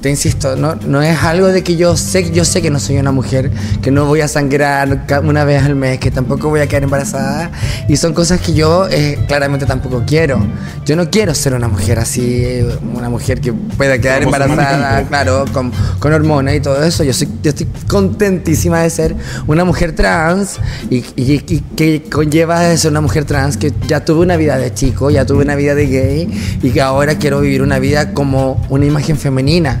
[0.00, 2.96] Te insisto, no, no es algo de que yo sé, yo sé que no soy
[2.96, 3.50] una mujer,
[3.82, 7.50] que no voy a sangrar una vez al mes, que tampoco voy a quedar embarazada.
[7.86, 10.42] Y son cosas que yo eh, claramente tampoco quiero.
[10.86, 12.62] Yo no quiero ser una mujer así,
[12.94, 17.04] una mujer que pueda quedar Como embarazada, claro, con, con hormonas y todo eso.
[17.04, 19.14] Yo, soy, yo estoy contentísima de ser
[19.46, 20.58] una mujer trans
[20.88, 24.56] y, y- y que conlleva de ser una mujer trans que ya tuve una vida
[24.56, 28.14] de chico, ya tuve una vida de gay y que ahora quiero vivir una vida
[28.14, 29.80] como una imagen femenina.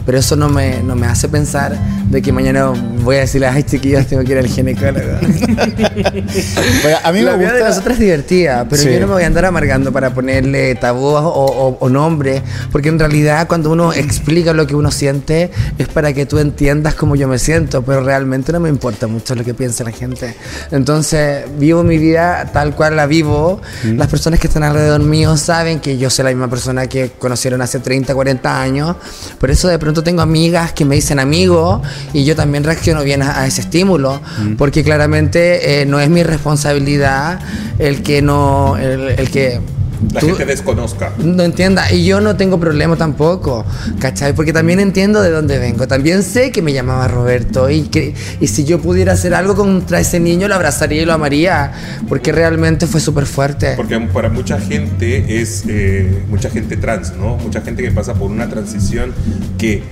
[0.11, 1.71] Pero eso no me, no me hace pensar
[2.09, 5.07] de que mañana voy a decirle, ay chiquillas, tengo que ir al ginecólogo.
[6.83, 7.69] Bueno, a mí la me vida de gusta.
[7.69, 8.91] nosotras es divertida, pero Sí.
[8.91, 12.41] yo no me voy a andar amargando para ponerle tabú o, o, o nombre,
[12.73, 16.95] porque en realidad cuando uno explica lo que uno siente es para que tú entiendas
[16.95, 20.35] cómo yo me siento, pero realmente no me importa mucho lo que piensa la gente.
[20.71, 23.61] Entonces vivo mi vida tal cual la vivo.
[23.85, 27.61] Las personas que están alrededor mío saben que yo soy la misma persona que conocieron
[27.61, 28.95] hace 30, 40 años.
[29.39, 31.81] Por eso de pronto tengo amigas que me dicen amigo
[32.13, 34.21] y yo también reacciono bien a, a ese estímulo,
[34.57, 37.39] porque claramente eh, no es mi responsabilidad
[37.79, 39.59] el que no, el, el que
[40.13, 41.13] la tú- gente desconozca.
[41.19, 41.91] no entienda.
[41.91, 43.65] Y yo no tengo problema tampoco,
[43.99, 44.33] ¿cachai?
[44.33, 45.87] Porque también entiendo de dónde vengo.
[45.87, 49.99] También sé que me llamaba Roberto y, que, y si yo pudiera hacer algo contra
[49.99, 51.71] ese niño, lo abrazaría y lo amaría.
[52.09, 53.73] Porque realmente fue súper fuerte.
[53.75, 57.37] Porque para mucha gente es eh, mucha gente trans, ¿no?
[57.37, 59.13] Mucha gente que pasa por una transición
[59.57, 59.83] que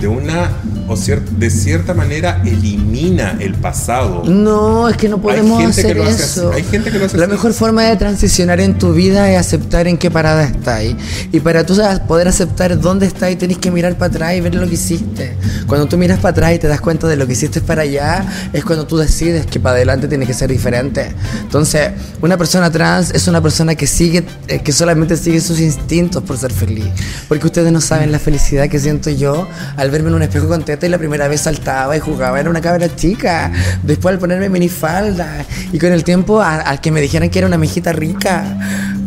[0.00, 0.50] de una
[0.86, 4.22] o cier- de cierta manera elimina el pasado.
[4.24, 6.52] No, es que no podemos hacer hace eso.
[6.52, 7.32] Hay gente que lo hace La así.
[7.32, 10.84] mejor forma de transicionar en tu vida es aceptar en qué parada estás.
[11.32, 14.66] Y para tú poder aceptar dónde estás, tenés que mirar para atrás y ver lo
[14.68, 15.36] que hiciste.
[15.66, 18.24] Cuando tú miras para atrás y te das cuenta de lo que hiciste para allá,
[18.52, 21.12] es cuando tú decides que para adelante tiene que ser diferente.
[21.42, 21.90] Entonces,
[22.22, 26.38] una persona trans es una persona que sigue, eh, que solamente sigue sus instintos por
[26.38, 26.86] ser feliz.
[27.28, 30.64] Porque ustedes no saben la felicidad que siento yo al verme en un espejo con
[30.64, 33.50] teta y la primera vez saltaba y jugaba, era una cabra chica.
[33.82, 37.46] Después al ponerme minifalda y con el tiempo a- al que me dijeran que era
[37.48, 38.44] una mijita rica.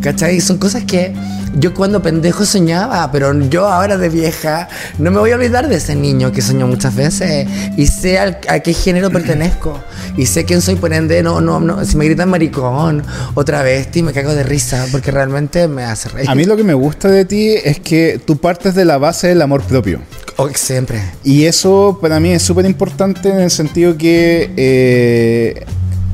[0.02, 0.42] ¿Cachai?
[0.42, 1.14] Son cosas que
[1.60, 4.68] yo cuando pendejo soñaba, pero yo ahora de vieja
[4.98, 8.40] no me voy a olvidar de ese niño que soñó muchas veces y sé al-
[8.48, 9.80] a qué género pertenezco
[10.18, 13.04] y sé quién soy por ende, no, no, no, si me gritan maricón
[13.36, 16.30] o travesti me cago de risa porque realmente me hace reír.
[16.30, 19.28] A mí lo que me gusta de ti es que tú partes de la base
[19.28, 20.00] del amor propio.
[20.44, 21.02] Oh, siempre.
[21.24, 25.66] Y eso para mí es súper importante en el sentido que eh,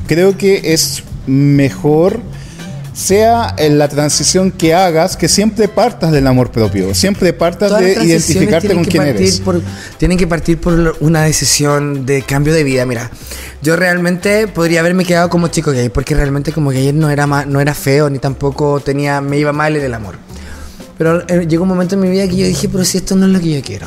[0.06, 2.20] creo que es mejor,
[2.92, 7.82] sea en la transición que hagas, que siempre partas del amor propio, siempre partas Todas
[7.84, 9.40] de identificarte con quién eres.
[9.40, 9.62] por-
[9.98, 12.84] tienen que partir por una decisión de cambio de vida.
[12.86, 13.10] Mira,
[13.62, 17.60] yo realmente podría haberme quedado como chico gay, porque realmente como gay no era, no
[17.60, 20.16] era feo, ni tampoco tenía, me iba mal en el amor.
[20.98, 23.26] Pero eh, llegó un momento en mi vida que yo dije, pero si esto no
[23.26, 23.86] es lo que yo quiero.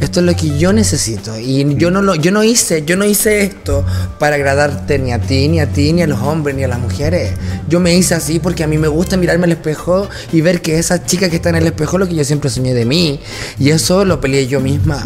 [0.00, 1.38] Esto es lo que yo necesito.
[1.38, 3.84] Y yo no lo, yo no hice, yo no hice esto
[4.18, 6.78] para agradarte ni a ti, ni a ti, ni a los hombres, ni a las
[6.78, 7.32] mujeres.
[7.68, 10.78] Yo me hice así porque a mí me gusta mirarme al espejo y ver que
[10.78, 13.20] esa chica que está en el espejo es lo que yo siempre soñé de mí.
[13.58, 15.04] Y eso lo peleé yo misma.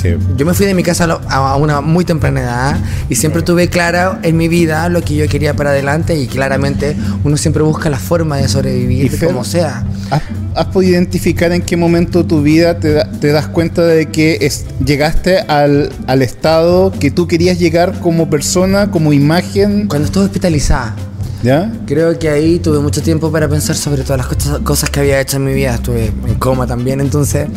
[0.00, 0.10] Sí.
[0.36, 2.76] Yo me fui de mi casa a una muy temprana edad
[3.08, 6.96] y siempre tuve claro en mi vida lo que yo quería para adelante y claramente
[7.24, 9.84] uno siempre busca la forma de sobrevivir Fer, como sea.
[10.10, 10.22] ¿Has,
[10.54, 14.06] has podido identificar en qué momento de tu vida te, da- te das cuenta de
[14.06, 19.86] que es- llegaste al, al estado que tú querías llegar como persona, como imagen?
[19.88, 20.94] Cuando estuve hospitalizada,
[21.42, 21.72] ¿Ya?
[21.86, 25.20] Creo que ahí tuve mucho tiempo para pensar sobre todas las cosas, cosas que había
[25.20, 25.74] hecho en mi vida.
[25.74, 27.48] Estuve en coma también, entonces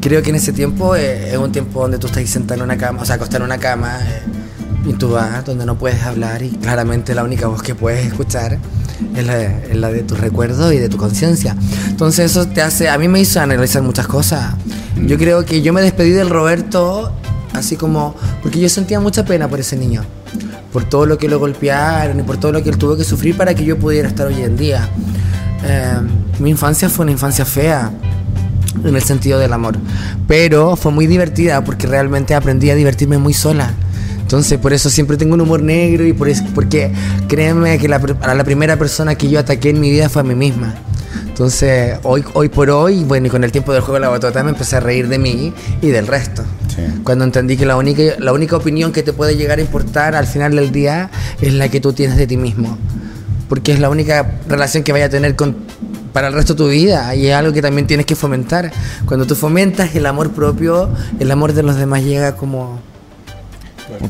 [0.00, 2.76] creo que en ese tiempo eh, es un tiempo donde tú estás sentado en una
[2.76, 4.22] cama, o sea, acostado en una cama, eh,
[4.88, 8.58] intubada, donde no puedes hablar y claramente la única voz que puedes escuchar
[9.16, 11.56] es la, es la de tus recuerdos y de tu conciencia.
[11.88, 14.54] Entonces eso te hace, a mí me hizo analizar muchas cosas.
[15.06, 17.12] Yo creo que yo me despedí del Roberto
[17.52, 20.04] así como, porque yo sentía mucha pena por ese niño
[20.74, 23.36] por todo lo que lo golpearon y por todo lo que él tuvo que sufrir
[23.36, 24.88] para que yo pudiera estar hoy en día.
[25.62, 26.00] Eh,
[26.40, 27.92] mi infancia fue una infancia fea
[28.84, 29.76] en el sentido del amor,
[30.26, 33.72] pero fue muy divertida porque realmente aprendí a divertirme muy sola.
[34.18, 36.90] Entonces, por eso siempre tengo un humor negro y por eso, porque
[37.28, 40.34] créanme que la, la primera persona que yo ataqué en mi vida fue a mí
[40.34, 40.74] misma.
[41.34, 44.44] Entonces, hoy, hoy por hoy, bueno, y con el tiempo del juego de la batota
[44.44, 46.44] me empecé a reír de mí y del resto.
[46.68, 46.82] Sí.
[47.02, 50.28] Cuando entendí que la única, la única opinión que te puede llegar a importar al
[50.28, 52.78] final del día es la que tú tienes de ti mismo.
[53.48, 55.56] Porque es la única relación que vaya a tener con,
[56.12, 58.70] para el resto de tu vida y es algo que también tienes que fomentar.
[59.04, 62.78] Cuando tú fomentas el amor propio, el amor de los demás llega como...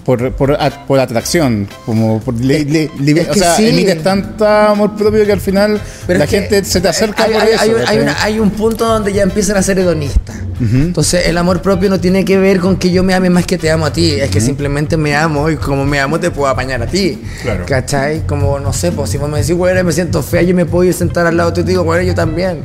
[0.05, 3.69] Por, por, por atracción, como por li- li- li- Es o que sea, sí.
[3.69, 7.43] emites tanta amor propio que al final Pero la gente se te acerca hay, por
[7.43, 7.61] hay- eso.
[7.63, 8.01] hay un- hay ¿cachai?
[8.03, 10.37] una- hay un punto donde ya empiezan a ser hedonistas.
[10.61, 13.59] Entonces el amor propio no tiene que ver con que yo me ame más que
[13.59, 14.13] te amo a ti.
[14.13, 17.21] Es que simplemente me amo y como me amo te puedo apañar a ti.
[17.43, 17.65] Claro.
[17.67, 18.25] ¿Cachai?
[18.27, 20.85] Como, no sé, pues si vos me decís, bueno, me siento fea, yo me puedo
[20.85, 22.61] ir a sentar al lado tuyo y te digo, bueno, yo también.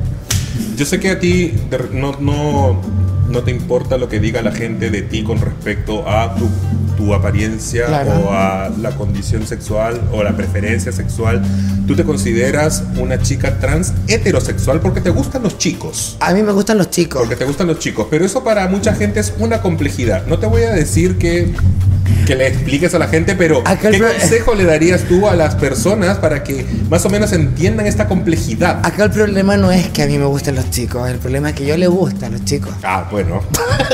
[0.78, 1.54] Yo sé que a ti
[1.92, 2.80] no, no,
[3.30, 6.50] no te importa lo que diga la gente de ti con respecto a tu,
[6.98, 8.12] tu apariencia Claro.
[8.26, 11.42] o a la condición sexual o la preferencia sexual.
[11.88, 16.18] Tú te consideras una chica trans heterosexual porque te gustan los chicos.
[16.20, 17.20] A mí me gustan los chicos.
[17.22, 18.08] Porque te gustan los chicos.
[18.10, 20.26] Pero eso para mucha gente es una complejidad.
[20.28, 21.54] No te voy a decir que,
[22.26, 25.36] que le expliques a la gente, pero Acá el ¿qué consejo le darías tú a
[25.36, 28.80] las personas para que más o menos entiendan esta complejidad?
[28.84, 31.56] Acá el problema no es que a mí me gusten los chicos, el problema es
[31.56, 32.72] que yo le gustan los chicos.
[32.84, 33.42] Ah, bueno.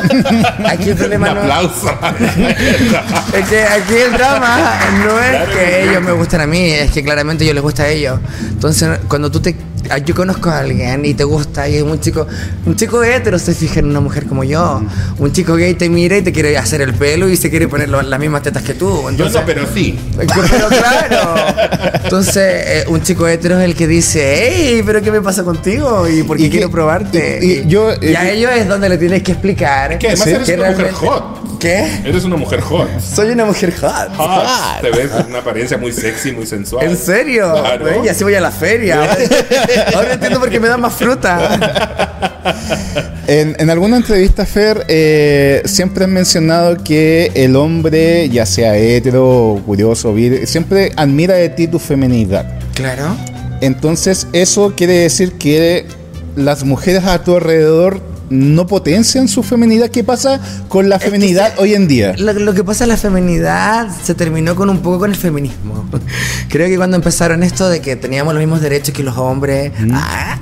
[0.65, 1.89] Aquí el problema Un no aplauso.
[3.35, 6.91] Es que aquí el drama no es Claro que ellos me gusten a mí, es
[6.91, 8.19] que claramente yo les gusta a ellos.
[8.49, 9.74] Entonces, cuando tú te ah,
[10.05, 12.27] yo conozco a alguien y te gusta y es un chico,
[12.65, 14.81] un chico hetero se fija en una mujer como yo,
[15.19, 17.89] un chico gay te mira y te quiere hacer el pelo y se quiere poner
[17.89, 18.89] las mismas tetas que tú.
[19.03, 19.97] Yo Entonces, no, pero sí.
[20.17, 21.35] pero claro.
[22.03, 22.35] Entonces,
[22.67, 26.07] eh, un chico hetero es el que dice, hey, pero ¿qué me pasa contigo?
[26.07, 27.39] ¿Y por qué Y que- quiero probarte?
[27.41, 29.97] y- y yo, y a eh, ellos es donde le tienes que explicar.
[29.97, 31.54] Que además eres que una mujer hot.
[31.65, 32.07] ¿Qué?
[32.07, 32.87] Eres una mujer hot.
[32.99, 34.15] Soy una mujer hot.
[34.17, 34.81] Hot.
[34.81, 36.85] Te ves una apariencia muy sexy, muy sensual.
[36.85, 37.51] ¿En serio?
[37.53, 38.05] Claro.
[38.05, 39.01] Y así voy a la feria.
[39.95, 42.19] Ahora entiendo por qué me dan más fruta.
[43.25, 49.59] En, en alguna entrevista, Fer, eh, siempre han mencionado que el hombre, ya sea hetero,
[49.65, 52.45] curioso, vir, siempre admira de ti tu feminidad.
[52.75, 53.17] Claro.
[53.61, 55.87] Entonces, eso quiere decir que
[56.35, 59.89] las mujeres a tu alrededor no potencian su feminidad.
[59.89, 62.13] ¿Qué pasa con la feminidad hoy en día?
[62.17, 65.87] Lo, lo que pasa en la feminidad se terminó con un poco con el feminismo.
[66.49, 69.71] Creo que cuando empezaron esto de que teníamos los mismos derechos que los hombres.
[69.93, 70.37] Ah,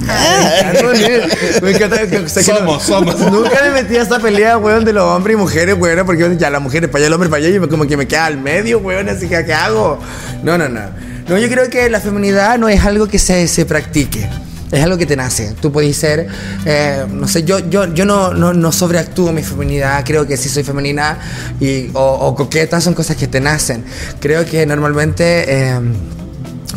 [1.62, 3.20] me encanta que- o sea, que no- Somos, somos.
[3.32, 6.50] Nunca me metí a esa pelea, weón, de los hombres y mujeres, weón, porque ya
[6.50, 8.80] las mujeres para allá, el hombre para allá, y como que me queda al medio,
[8.80, 10.00] weón, así que ¿qué hago?
[10.44, 10.82] No, no, no.
[11.28, 14.28] No, yo creo que la feminidad no es algo que se, se practique.
[14.74, 15.54] Es algo que te nace.
[15.62, 16.28] Tú puedes ser,
[16.66, 20.04] eh, no sé, yo, yo, yo no, no, no sobreactúo mi feminidad.
[20.04, 21.20] Creo que sí soy femenina
[21.60, 23.86] y, o, o coqueta son cosas que te nacen.
[24.20, 25.80] Creo que normalmente eh,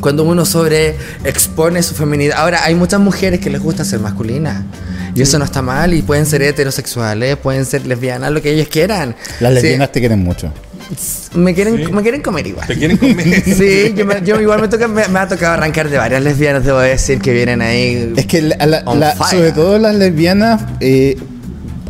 [0.01, 2.39] cuando uno sobre expone su feminidad.
[2.39, 4.63] Ahora, hay muchas mujeres que les gusta ser masculinas.
[5.15, 5.95] Y eso no está mal.
[5.95, 9.17] Y pueden ser heterosexuales, pueden ser lesbianas, lo que ellas quieran.
[9.41, 10.53] Las Sí, lesbianas te quieren mucho.
[11.35, 11.93] Me, quieren, Sí.
[11.93, 12.67] me quieren comer igual.
[12.67, 13.43] Te quieren comer.
[13.45, 16.65] Sí, yo, me- yo igual me, toca, me, me ha tocado arrancar de varias lesbianas,
[16.65, 18.13] debo decir, que vienen ahí.
[18.17, 21.17] Es que la- la- la- sobre todo las lesbianas eh,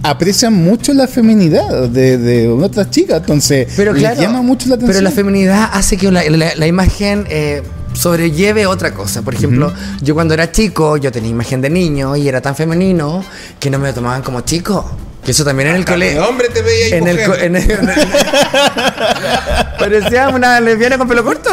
[0.03, 4.77] aprecian mucho la feminidad de, de otras chicas, entonces Pero les claro, llama mucho la
[4.77, 4.93] atención.
[4.97, 9.23] pero la feminidad hace que la, la- la imagen eh, sobrelleve otra cosa.
[9.23, 13.25] Por ejemplo, yo cuando era chico, yo tenía imagen de niño y era tan femenino
[13.59, 14.89] que no me lo tomaban como chico.
[15.27, 16.25] Que eso también en el colegio.
[16.27, 17.97] hombre te veía En el, co- en el- en el-
[19.79, 21.51] Parecía una lesbiana con pelo corto.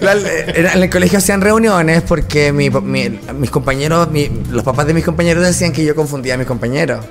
[0.00, 4.94] La- en el colegio hacían reuniones porque mi- mi- mis compañeros, mi- los papás de
[4.94, 7.04] mis compañeros decían que yo confundía a mis compañeros.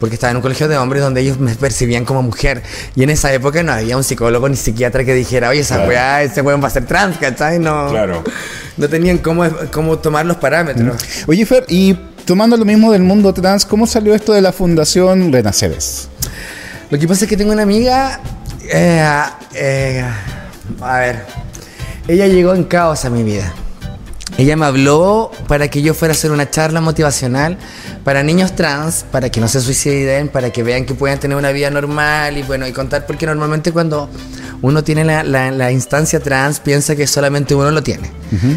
[0.00, 2.62] Porque estaba en un colegio de hombres donde ellos me percibían como mujer.
[2.94, 5.88] Y en esa época no había un psicólogo ni psiquiatra que dijera, oye, esa Claro.
[5.90, 7.58] weá, ese weón va a ser trans, ¿cachai?
[7.58, 8.22] No, Claro.
[8.76, 10.96] no tenían cómo, cómo tomar los parámetros.
[11.26, 11.96] Oye, Fer, y
[12.28, 16.10] tomando lo mismo del mundo trans, ¿cómo salió esto de la Fundación Renaceres?
[16.90, 18.20] Lo que pasa es que tengo una amiga.
[18.70, 19.02] eh,
[19.54, 20.04] eh,
[20.78, 21.24] a ver.
[22.06, 23.54] Ella llegó en caos a mi vida.
[24.36, 27.56] Ella me habló para que yo fuera a hacer una charla motivacional
[28.04, 31.50] para niños trans, para que no se suiciden, para que vean que pueden tener una
[31.50, 34.10] vida normal y bueno, y contar, porque normalmente cuando
[34.60, 38.10] uno tiene la instancia trans piensa que solamente uno lo tiene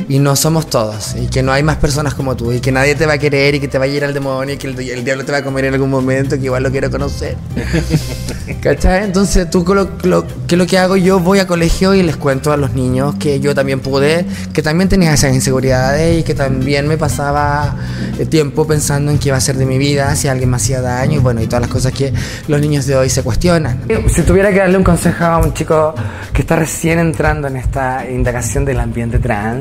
[0.09, 2.95] y no somos todos y que no hay más personas como tú y que nadie
[2.95, 4.79] te va a querer y que te va a ir al demonio y que el,
[4.79, 7.35] el diablo te va a comer en algún momento que igual lo quiero conocer.
[8.61, 9.05] ¿Cachai?
[9.05, 10.97] Entonces, tú, lo, lo- ¿qué es lo que hago?
[10.97, 14.61] Yo voy a colegio y les cuento a los niños que yo también pude, que
[14.61, 17.75] también tenía esas inseguridades y que también me pasaba
[18.19, 20.81] eh, tiempo pensando en qué iba a ser de mi vida, si alguien me hacía
[20.81, 22.13] daño y bueno, y todas las cosas que
[22.47, 23.79] los niños de hoy se cuestionan.
[24.13, 25.95] Si tuviera que darle un consejo a un chico
[26.33, 29.60] que está recién entrando en esta indagación del ambiente trans,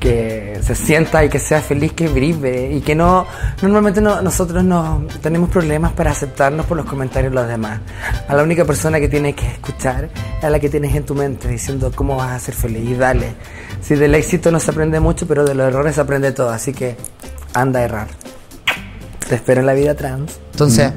[0.00, 3.26] que se sienta y que sea feliz, que vive y que no,
[3.62, 7.80] normalmente no, nosotros no tenemos problemas para aceptarnos por los comentarios de los demás.
[8.28, 11.14] A la única persona que tienes que escuchar es a la que tienes en tu
[11.14, 13.34] mente diciendo cómo vas a ser feliz y dale.
[13.80, 16.72] Si del éxito no se aprende mucho, pero de los errores se aprende todo, así
[16.72, 16.96] que
[17.54, 18.08] anda a errar.
[19.28, 20.38] Te espero en la vida trans.
[20.52, 20.92] Entonces,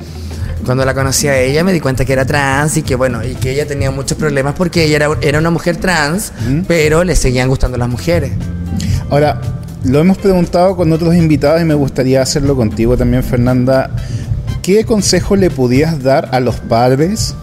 [0.65, 3.35] cuando la conocí a ella me di cuenta que era trans y que bueno, y
[3.35, 6.31] que ella tenía muchos problemas porque ella era, era una mujer trans,
[6.67, 8.31] pero le seguían gustando las mujeres.
[9.09, 9.41] Ahora,
[9.83, 13.89] lo hemos preguntado con otros invitados y me gustaría hacerlo contigo también, Fernanda.
[14.61, 17.35] ¿Qué consejo le podías dar a los padres?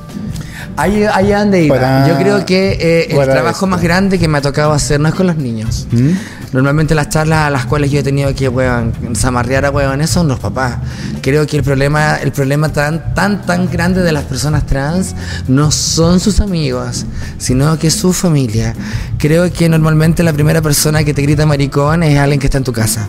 [0.78, 1.74] Ahí, ahí donde iba.
[1.76, 3.66] Para- Yo creo que eh, el trabajo esto.
[3.66, 5.86] más grande que me ha tocado hacer no es con los niños.
[5.90, 6.10] ¿Mm?
[6.52, 10.28] Normalmente las charlas a las cuales yo he tenido que weón, zamarrear a huevones son
[10.28, 10.76] los papás.
[11.20, 15.14] Creo que el problema, el problema tan, tan, tan grande de las personas trans
[15.48, 17.04] no son sus amigos,
[17.38, 18.74] sino que es su familia.
[19.18, 22.64] Creo que normalmente la primera persona que te grita maricón es alguien que está en
[22.64, 23.08] tu casa.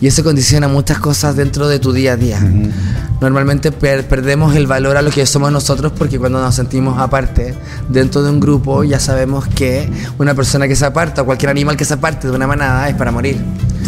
[0.00, 2.40] Y eso condiciona muchas cosas dentro de tu día a día.
[3.20, 7.54] Normalmente per- perdemos el valor a lo que somos nosotros porque cuando nos sentimos aparte
[7.88, 11.76] dentro de un grupo ya sabemos que una persona que se aparta o cualquier animal
[11.76, 13.38] que se aparte de una manada es para morir.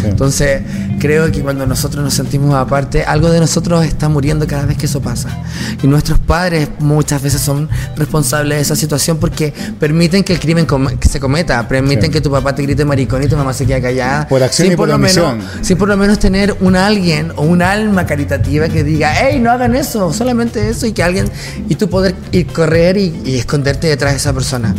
[0.03, 0.61] Entonces,
[0.99, 4.85] creo que cuando nosotros nos sentimos aparte, algo de nosotros está muriendo cada vez que
[4.85, 5.29] eso pasa.
[5.81, 10.65] Y nuestros padres muchas veces son responsables de esa situación porque permiten que el crimen
[10.65, 12.09] com- que se cometa, permiten Sí.
[12.11, 14.27] que tu papá te grite maricón y tu mamá se quede callada.
[14.27, 15.63] Por acción y por lo menos, omisión.
[15.63, 19.51] sin por lo menos tener un alguien o un alma caritativa que diga, hey, no
[19.51, 21.29] hagan eso, solamente eso, y que alguien,
[21.69, 24.73] y tú poder ir correr y, y esconderte detrás de esa persona.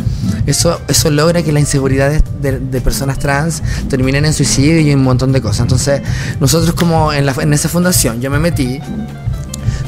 [0.45, 2.21] Eso, eso logra que la inseguridad de,
[2.51, 5.61] de- de personas trans terminen en suicidio y un montón de cosas.
[5.61, 6.01] Entonces,
[6.39, 8.79] nosotros como en, la, en esa fundación, yo me metí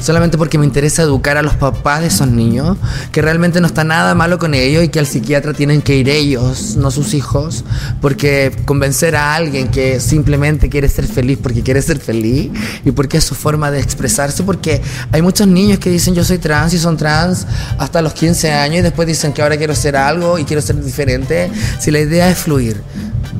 [0.00, 2.76] solamente porque me interesa educar a los papás de esos niños,
[3.12, 6.08] que realmente no está nada malo con ellos y que al psiquiatra tienen que ir
[6.08, 7.64] ellos, no sus hijos,
[8.00, 12.50] porque convencer a alguien que simplemente quiere ser feliz porque quiere ser feliz
[12.84, 14.80] y porque es su forma de expresarse, porque
[15.12, 17.46] hay muchos niños que dicen yo soy trans y son trans
[17.78, 20.82] hasta los 15 años y después dicen que ahora quiero ser algo y quiero ser
[20.82, 22.82] diferente, si la idea es fluir.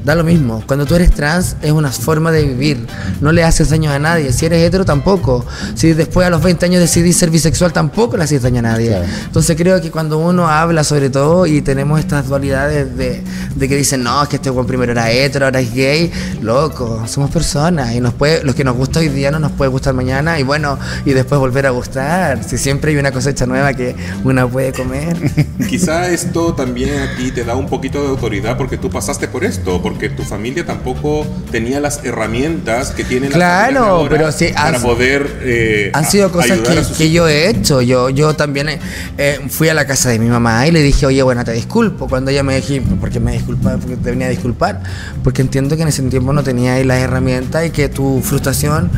[0.04, 0.62] Da lo mismo.
[0.66, 2.86] Cuando tú eres trans es una forma de vivir.
[3.20, 4.32] No le haces daño a nadie.
[4.32, 5.44] Si eres hetero tampoco.
[5.74, 8.88] Si después a los 20 años decidís ser bisexual tampoco le haces daño a nadie.
[8.88, 9.05] Claro.
[9.26, 13.22] Entonces creo que cuando uno habla sobre todo y tenemos estas dualidades de,
[13.55, 16.11] de que dicen, no, es que este buen primero era hetero, ahora es gay,
[16.42, 19.70] loco, somos personas y nos puede, lo que nos gusta hoy día no nos puede
[19.70, 22.42] gustar mañana y bueno, y después volver a gustar.
[22.44, 23.94] Si siempre hay una cosecha nueva que
[24.24, 25.16] uno puede comer.
[25.68, 29.44] Quizá esto también a ti te da un poquito de autoridad porque tú pasaste por
[29.44, 34.76] esto, porque tu familia tampoco tenía las herramientas que tienen las Claro, pero sí, para
[34.76, 37.82] han- poder eh, Han sido cosas que, yo he hecho.
[37.82, 38.78] Yo, yo también eh,
[39.18, 42.09] eh, fui a la casa de mi mamá y le dije, oye, bueno, te disculpo.
[42.09, 43.76] Cuando ella me dije, ¿por qué me disculpa?
[43.78, 44.82] Porque te venía a disculpar.
[45.24, 48.91] Porque entiendo que en ese tiempo no tenía ahí las herramientas y que tu frustración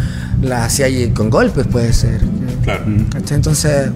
[0.43, 2.21] la hacía ahí con golpes, puede ser.
[2.65, 2.85] Claro.
[3.31, 3.91] Entonces,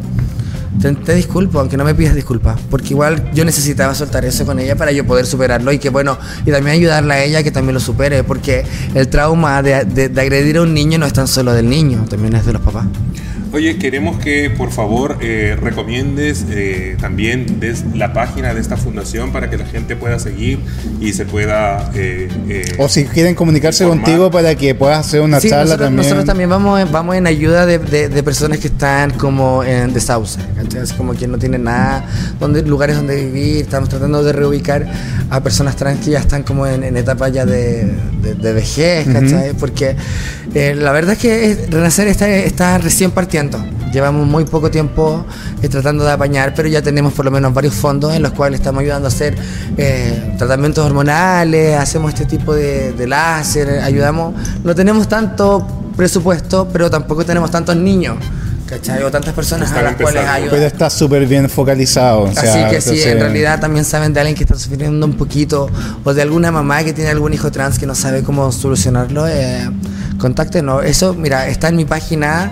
[0.80, 4.58] te, te disculpo, aunque no me pidas disculpas, porque igual yo necesitaba soltar eso con
[4.58, 7.74] ella para yo poder superarlo y que bueno, y también ayudarla a ella que también
[7.74, 8.64] lo supere, porque
[8.94, 12.04] el trauma de, de- de agredir a un niño no es tan solo del niño,
[12.10, 12.86] también es de los papás.
[13.54, 19.30] Oye, queremos que por favor eh, recomiendes eh, también des la página de esta fundación
[19.30, 20.58] para que la gente pueda seguir
[21.00, 21.88] y se pueda...
[21.94, 24.04] eh, eh, O si quieren comunicarse Informar.
[24.06, 26.02] contigo para que puedas hacer una Sí, charla nosotros, también.
[26.02, 29.94] nosotros también vamos en, vamos en ayuda de, de- de personas que están como en
[29.94, 30.80] desahucio, ¿cachai?
[30.82, 32.04] Así como que no tienen nada,
[32.40, 33.58] donde, lugares donde vivir.
[33.62, 34.84] Estamos tratando de reubicar
[35.30, 37.84] a personas trans que ya están como en, en etapa ya de,
[38.20, 39.52] de- de vejez, ¿cachai?
[39.54, 39.94] Porque
[40.54, 43.62] eh, la verdad es que Renacer está, está recién partiendo.
[43.92, 45.24] Llevamos muy poco tiempo
[45.62, 48.60] eh, tratando de apañar, pero ya tenemos por lo menos varios fondos en los cuales
[48.60, 49.36] estamos ayudando a hacer
[49.76, 54.34] eh, tratamientos hormonales, hacemos este tipo de, de láser, ayudamos.
[54.64, 58.16] No tenemos tanto presupuesto, pero tampoco tenemos tantos niños,
[58.68, 59.00] ¿cachai?
[59.04, 60.50] O tantas personas a las cuales ayudar.
[60.50, 62.22] Pero está súper bien focalizado.
[62.22, 65.06] o sea, Así que sí, entonces- en realidad también saben de alguien que está sufriendo
[65.06, 65.68] un poquito
[66.02, 69.70] o de alguna mamá que tiene algún hijo trans que no sabe cómo solucionarlo, eh,
[70.24, 70.84] contáctenos.
[70.84, 72.50] Eso, mira, está en mi página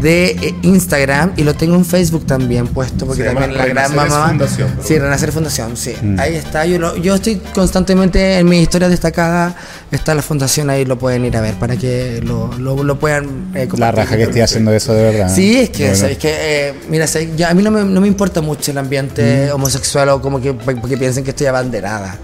[0.00, 3.66] de eh, Instagram y lo tengo en Facebook también puesto porque Se llama también la
[3.68, 4.28] gran mamá.
[4.28, 5.94] Fundación, sí, Renacer Fundación, sí.
[6.02, 6.18] Mm.
[6.18, 6.66] Ahí está.
[6.66, 9.54] Yo, lo- yo estoy constantemente en mis historias destacadas.
[9.92, 13.52] Está la fundación ahí, lo pueden ir a ver para que lo, lo, lo puedan
[13.54, 15.32] eh, La raja que esté haciendo eso de verdad.
[15.32, 15.98] Sí, es que, Bueno.
[15.98, 17.28] ¿sabes que eh, mira, ¿sabes?
[17.36, 19.54] Ya a mí no me, no me importa mucho el ambiente Mm.
[19.54, 22.16] homosexual o como que porque piensen que estoy abanderada.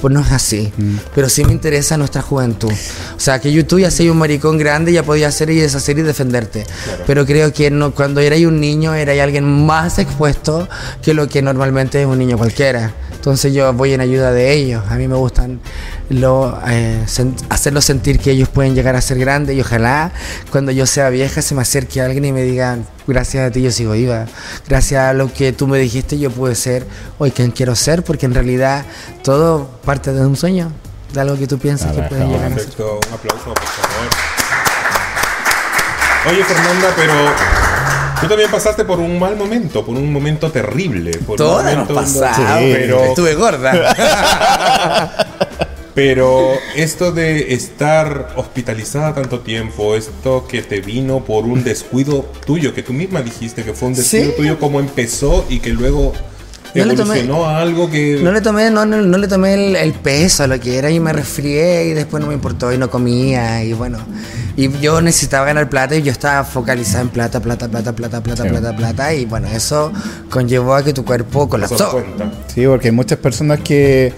[0.00, 0.72] Pues no es así.
[0.76, 0.96] Mm.
[1.14, 2.70] Pero sí me interesa nuestra juventud.
[3.16, 5.98] O sea, que yo tú ya soy un maricón grande, ya podía hacer y deshacer
[5.98, 6.64] y defenderte.
[7.06, 10.68] Pero creo que no, cuando erais un niño, erais alguien más expuesto
[11.02, 12.92] que lo que normalmente es un niño cualquiera.
[13.14, 14.84] Entonces yo voy en ayuda de ellos.
[14.88, 15.58] A mí me gustan
[16.10, 20.12] lo, eh, sen- hacerlos sentir que ellos pueden llegar a ser grandes y ojalá
[20.52, 22.78] cuando yo sea vieja se me acerque alguien y me diga,
[23.08, 24.26] gracias a ti yo sigo viva.
[24.68, 26.86] Gracias a lo que tú me dijiste yo pude ser
[27.18, 28.84] hoy quien quiero ser porque en realidad
[29.24, 30.70] todo parte de un sueño,
[31.12, 32.66] de algo que tú piensas que Ajá, puedes llegar a ser.
[32.78, 34.35] Un aplauso, por favor.
[36.28, 37.12] Oye, Fernanda, pero
[38.20, 41.12] tú también pasaste por un mal momento, por un momento terrible.
[41.18, 42.20] Por un momento Sí.
[42.72, 45.16] pero, estuve gorda.
[45.94, 52.74] pero esto de estar hospitalizada tanto tiempo, esto que te vino por un descuido tuyo,
[52.74, 54.36] que tú misma dijiste que fue un descuido Sí.
[54.36, 56.12] tuyo, cómo empezó y que luego
[56.74, 58.18] No le tomé- evolucionó a algo que...
[58.22, 60.90] No le tomé, no, no, no le tomé el, el peso a lo que era
[60.90, 63.98] y me resfrié y después no me importó y no comía y bueno.
[64.58, 68.42] Y yo necesitaba ganar plata y yo estaba focalizada en plata, plata, plata, plata, plata,
[68.44, 68.48] Sí.
[68.48, 69.92] plata, plata y bueno, eso
[70.30, 72.02] conllevó a que tu cuerpo colapsó.
[72.54, 74.14] Sí, porque hay muchas personas que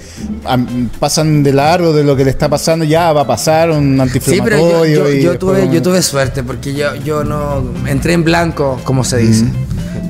[1.01, 4.41] pasan de largo de lo que le está pasando, ya va a pasar un Sí,
[4.45, 4.85] pero antiinflamatorio.
[4.85, 8.25] yo, yo- y yo tuve, un- yo tuve suerte porque yo, yo no entré en
[8.25, 9.45] blanco, como se dice.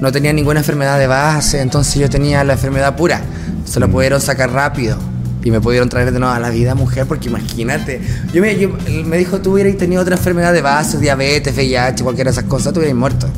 [0.01, 3.23] No tenía ninguna enfermedad de base, entonces yo tenía la enfermedad pura.
[3.65, 4.97] Se lo pudieron sacar rápido.
[5.45, 8.01] Y me pudieron traer de nuevo a la vida, mujer, porque imagínate.
[8.35, 8.71] Yo me, yo-
[9.05, 12.73] me dijo, tú hubieras tenido otra enfermedad de base, diabetes, VIH, cualquiera de esas cosas,
[12.73, 13.29] tú hubieras muerto.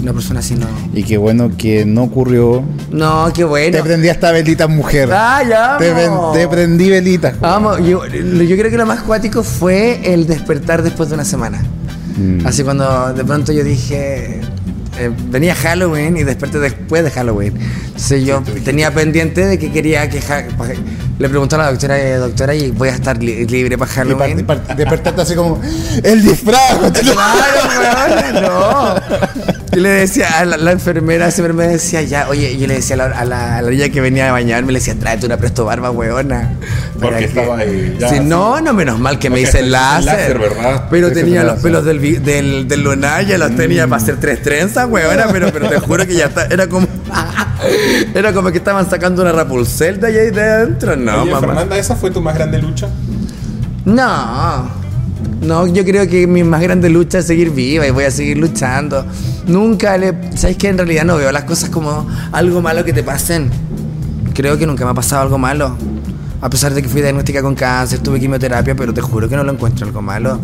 [0.00, 0.66] Una persona así no.
[0.94, 2.62] Y qué bueno que no ocurrió.
[2.90, 3.76] No, qué bueno.
[3.76, 5.10] Te prendí hasta velitas, mujer.
[5.12, 5.92] Ah, ya, Te,
[6.38, 7.38] te prendí velitas.
[7.40, 11.60] Vamos, yo, yo creo que lo más cuático fue el despertar después de una semana.
[12.16, 12.46] Mm.
[12.46, 14.40] Así cuando de pronto yo dije,
[14.98, 17.54] eh, venía Halloween y desperté después de Halloween.
[17.86, 20.20] Entonces yo tenía pendiente de que quería que...
[20.20, 20.44] Ja-
[21.18, 23.94] Le pregunté a la doctora, eh, doctora, y voy a estar li- libre para Y
[23.94, 24.46] Halloween.
[24.76, 25.60] despertaste así como,
[26.04, 26.78] ¡el disfraz!
[26.92, 28.94] Claro, no.
[29.72, 32.94] Yo le decía a la, la enfermera, siempre me decía, ya, oye, yo le decía
[32.94, 35.36] a la, a la, a la niña que venía a bañarme, le decía, tráete una
[35.36, 36.52] presto barba, weona.
[37.00, 38.24] Porque que- estaba ahí, ya, Sí, así.
[38.24, 40.04] no, no, menos mal que me hice el el láser.
[40.04, 40.84] láser, ¿verdad?
[40.90, 44.87] Pero tenía los pelos del, del, del lunar, ya los tenía para hacer tres trenzas,
[44.88, 46.86] weona, pero, pero te juro que ya está, era como,
[48.14, 51.46] era como que estaban sacando una Rapunzel de ahí de adentro, no, Oye, mamá.
[51.46, 52.88] Fernanda, ¿esa fue tu más grande lucha?
[53.84, 54.70] No,
[55.40, 58.38] no, yo creo que mi más grande lucha es seguir viva y voy a seguir
[58.38, 59.04] luchando.
[59.46, 60.14] Nunca le.
[60.36, 63.50] ¿Sabes que En realidad no veo las cosas como algo malo que te pasen.
[64.34, 65.76] Creo que nunca me ha pasado algo malo.
[66.40, 69.42] A pesar de que fui diagnosticada con cáncer, tuve quimioterapia, pero te juro que no
[69.42, 70.38] lo encuentro algo malo.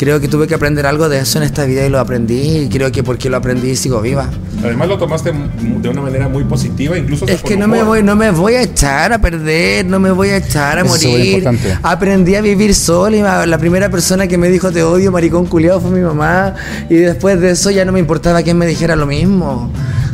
[0.00, 2.60] Creo que tuve que aprender algo de eso en esta vida y lo aprendí.
[2.60, 4.30] Y creo que porque lo aprendí sigo viva.
[4.64, 8.02] Además lo tomaste de una manera muy positiva, incluso Es con que no me voy,
[8.02, 11.02] no me voy a echar a perder, no me voy a echar a Eso es
[11.02, 11.34] súper morir.
[11.34, 11.78] importante.
[11.82, 15.82] Aprendí a vivir sola y la primera persona que me dijo te odio, maricón culiado,
[15.82, 16.54] fue mi mamá.
[16.88, 19.70] Y después de eso ya no me importaba quién me dijera lo mismo.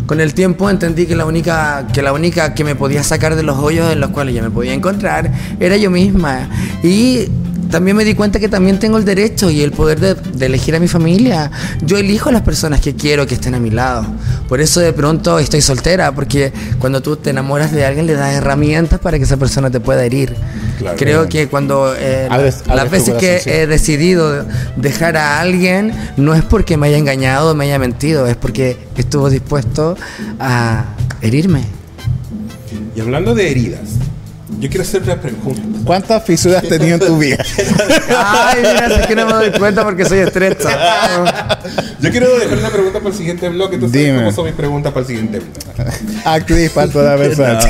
[0.07, 3.45] Con el tiempo entendí que la única que la única que me podía sacar de
[3.45, 5.31] los hoyos en los cuales yo me podía encontrar
[5.61, 6.49] era yo misma.
[6.83, 7.29] Y
[7.71, 10.75] también me di cuenta que también tengo el derecho y el poder de, de elegir
[10.77, 11.51] a mi familia.
[11.85, 14.07] Yo elijo a las personas que quiero que estén a mi lado.
[14.49, 18.35] Por eso de pronto estoy soltera, porque cuando tú te enamoras de alguien le das
[18.35, 20.35] herramientas para que esa persona te pueda herir.
[20.79, 20.97] Claro.
[20.99, 23.51] Creo que cuando eh, Abres- las abres tu veces que sí.
[23.51, 24.45] he decidido
[24.77, 28.77] dejar a alguien no es porque me haya engañado o me haya mentido, es porque
[28.97, 29.97] estuvo dispuesto
[30.39, 30.85] a
[31.23, 31.63] herirme.
[32.95, 33.81] Y hablando de heridas,
[34.59, 35.63] yo quiero hacer una pregunta.
[35.85, 37.37] ¿Cuántas fisuras has tenido en tu vida?
[38.09, 41.59] Ay, mira, es que no me doy cuenta porque soy estrecha.
[42.01, 43.77] Yo quiero dejar una pregunta para el siguiente bloque.
[43.77, 44.19] Tú sabes Dime.
[44.19, 45.91] cómo son mis preguntas para el siguiente bloque.
[46.25, 47.61] Actriz para toda persona.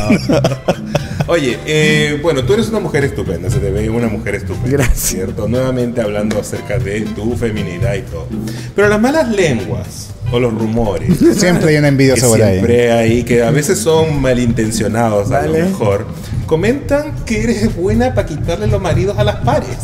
[1.28, 4.70] Oye, eh, bueno, tú eres una mujer estupenda, se te ve una mujer estupenda.
[4.70, 4.98] Gracias.
[4.98, 5.48] ¿Cierto?
[5.48, 8.28] Nuevamente hablando acerca de tu feminidad y todo.
[8.76, 11.18] Pero las malas lenguas o los rumores.
[11.36, 12.54] Siempre hay un que envidioso por ahí.
[12.54, 16.06] siempre hay, que a veces son malintencionados a lo mejor.
[16.46, 19.76] Comentan que eres buena para quitarle los maridos a las pares.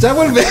[0.00, 0.46] ya volvemos.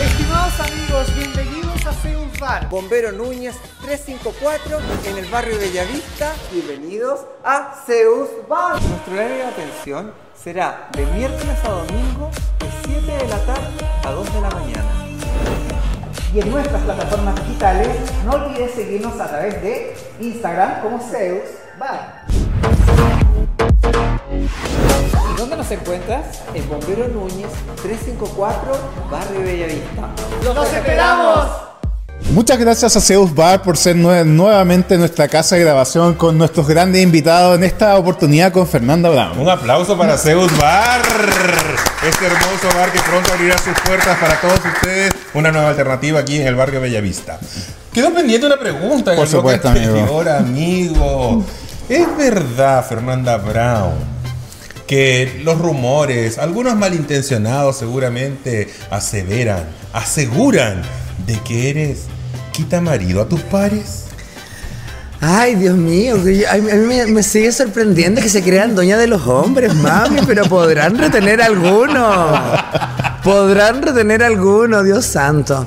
[0.00, 2.68] Estimados amigos, bienvenidos a Zeus Bar.
[2.68, 6.32] Bombero Núñez 354 en el barrio Bellavista.
[6.52, 8.80] Bienvenidos a Zeus Bar.
[8.80, 10.12] Nuestro horario de atención
[10.42, 14.99] será de miércoles a domingo de 7 de la tarde a 2 de la mañana.
[16.32, 17.88] Y en nuestras plataformas digitales,
[18.24, 21.42] no olvides seguirnos a través de Instagram como Zeus
[21.76, 22.24] Bar.
[24.30, 26.42] ¿Y dónde nos encuentras?
[26.54, 27.50] En Bombero Núñez
[27.82, 28.72] 354,
[29.10, 30.08] Barrio Bellavista.
[30.44, 31.69] ¡Los esperamos!
[32.28, 36.68] Muchas gracias a Zeus Bar por ser nue- nuevamente nuestra casa de grabación con nuestros
[36.68, 39.38] grandes invitados en esta oportunidad con Fernanda Brown.
[39.40, 41.02] Un aplauso para Zeus Bar.
[42.08, 45.12] Este hermoso bar que pronto abrirá sus puertas para todos ustedes.
[45.34, 47.38] Una nueva alternativa aquí en el barrio Bellavista.
[47.92, 49.92] Quedó pendiente una pregunta en Por el supuesto, amigo.
[49.98, 51.44] anterior, amigo.
[51.88, 53.94] ¿Es verdad, Fernanda Brown,
[54.86, 60.82] que los rumores, algunos malintencionados seguramente, aseveran, aseguran
[61.26, 62.04] de que eres
[62.52, 64.04] quita marido a tus pares?
[65.20, 69.26] Ay, Dios mío, a mí, me, me sigue sorprendiendo que se crean dueñas de los
[69.26, 72.32] hombres, mami, pero podrán retener alguno.
[73.22, 75.66] Podrán retener alguno, Dios santo.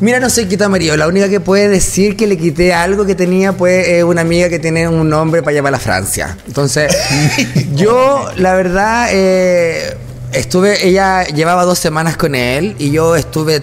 [0.00, 3.14] Mira, no soy quita marido, la única que puede decir que le quité algo que
[3.14, 6.38] tenía pues eh, una amiga que tiene un nombre para llamar a Francia.
[6.46, 6.96] Entonces,
[7.74, 9.96] yo, la verdad, eh,
[10.32, 13.60] estuve, ella llevaba dos semanas con él y yo estuve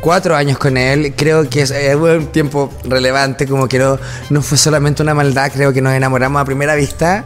[0.00, 1.14] cuatro años con él.
[1.16, 3.98] Creo que es eh, un tiempo relevante, como que no,
[4.30, 7.24] no fue solamente una maldad, creo que nos enamoramos a primera vista.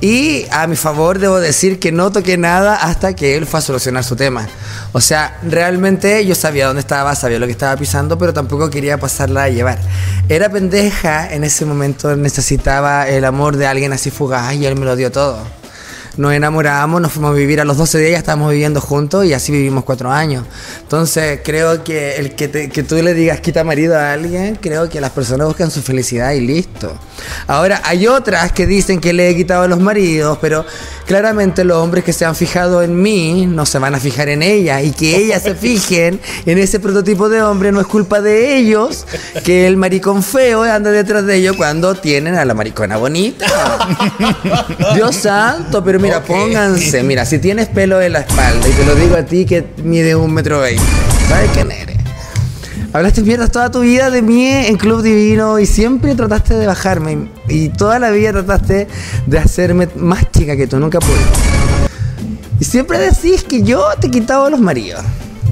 [0.00, 3.62] Y a mi favor debo decir que no toqué nada hasta que él fue a
[3.62, 4.46] solucionar su tema.
[4.92, 8.98] O sea, realmente yo sabía dónde estaba, sabía lo que estaba pisando, pero tampoco quería
[8.98, 9.78] pasarla a llevar.
[10.28, 14.84] Era pendeja, en ese momento necesitaba el amor de alguien así fugaz y él me
[14.84, 15.38] lo dio todo.
[16.16, 19.52] Nos enamoramos, nos fuimos a vivir a los 12 días, estábamos viviendo juntos y así
[19.52, 20.44] vivimos cuatro años.
[20.82, 25.00] Entonces creo que el que, que tú le digas quita marido a alguien, creo que
[25.00, 26.96] las personas buscan su felicidad y listo.
[27.46, 30.64] Ahora, hay otras que dicen que le he quitado los maridos, pero
[31.06, 34.42] claramente los hombres que se han fijado en mí no se van a fijar en
[34.42, 38.56] ella y que ellas se fijen en ese prototipo de hombre no es culpa de
[38.56, 39.06] ellos
[39.44, 43.46] que el maricón feo anda detrás de ellos cuando tienen a la maricona bonita.
[44.94, 48.94] Dios santo, pero mira, pónganse, mira, si tienes pelo en la espalda y te lo
[48.94, 50.82] digo a ti que mide un metro veinte,
[51.28, 51.96] ¿sabes quién eres?
[52.92, 57.28] Hablaste mierda toda tu vida de mí en Club Divino y siempre trataste de bajarme
[57.48, 58.88] y toda la vida trataste
[59.26, 61.18] de hacerme más chica que tú, nunca pude.
[62.58, 65.02] Y siempre decís que yo te he quitado los maridos.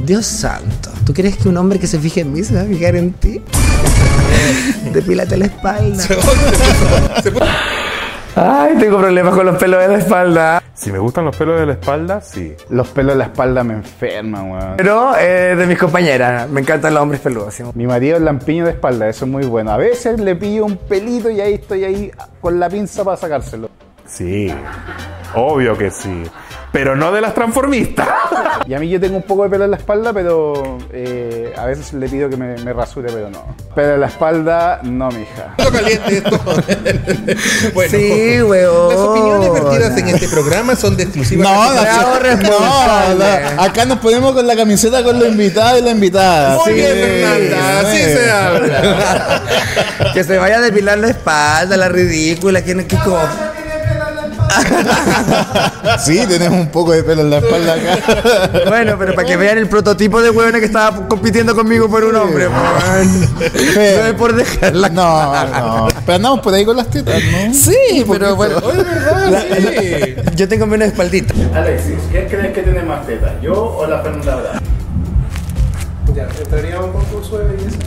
[0.06, 2.64] Dios santo, ¿tú crees que un hombre que se fije en mí se va a
[2.64, 3.42] fijar en ti?
[4.92, 6.06] Depílate la espalda.
[8.36, 10.62] Ay, tengo problemas con los pelos de la espalda.
[10.74, 12.52] Si me gustan los pelos de la espalda, sí.
[12.68, 14.74] Los pelos de la espalda me enferman, weón.
[14.76, 17.54] Pero eh, de mis compañeras, me encantan los hombres peludos.
[17.54, 17.62] ¿sí?
[17.74, 19.70] Mi marido es lampiño de espalda, eso es muy bueno.
[19.70, 22.10] A veces le pillo un pelito y ahí estoy ahí
[22.40, 23.70] con la pinza para sacárselo.
[24.04, 24.52] Sí.
[25.34, 26.24] Obvio que sí.
[26.74, 28.08] Pero no de las transformistas.
[28.66, 31.66] Y a mí yo tengo un poco de pelo en la espalda, pero eh, a
[31.66, 33.54] veces le pido que me, me rasure, pero no.
[33.76, 35.54] Pelo en la espalda, no, mija.
[35.56, 36.40] Esto caliente esto.
[37.74, 38.88] bueno, Sí, weón.
[38.88, 41.44] Las opiniones vertidas en este programa son de exclusiva.
[41.44, 46.56] No, no, no, acá nos ponemos con la camiseta con los invitados y la invitada.
[46.56, 47.80] Muy Sí, bien, Fernanda.
[47.80, 48.02] Así sí.
[48.04, 49.42] se habla.
[50.12, 53.18] Que se vaya a depilar la espalda, la ridícula, que, que co-
[56.04, 58.60] Sí, tenemos un poco de pelo en la espalda acá.
[58.68, 62.16] Bueno, pero para que vean el prototipo de huevona que estaba compitiendo conmigo por un
[62.16, 62.48] hombre.
[62.48, 64.88] No es por dejarla.
[64.88, 65.88] No, no.
[66.04, 67.54] Pero andamos por ahí con las tetas, ¿no?
[67.54, 68.58] Sí, pero bueno.
[68.64, 69.44] Oye, ¿verdad?
[69.78, 70.14] Sí.
[70.36, 71.34] Yo tengo menos espaldita.
[71.54, 73.32] Alexis, ¿quién crees que tiene más tetas?
[73.42, 74.58] ¿Yo o la Fernanda Bravo?
[76.40, 77.78] ¿Entraría a un concurso de belleza?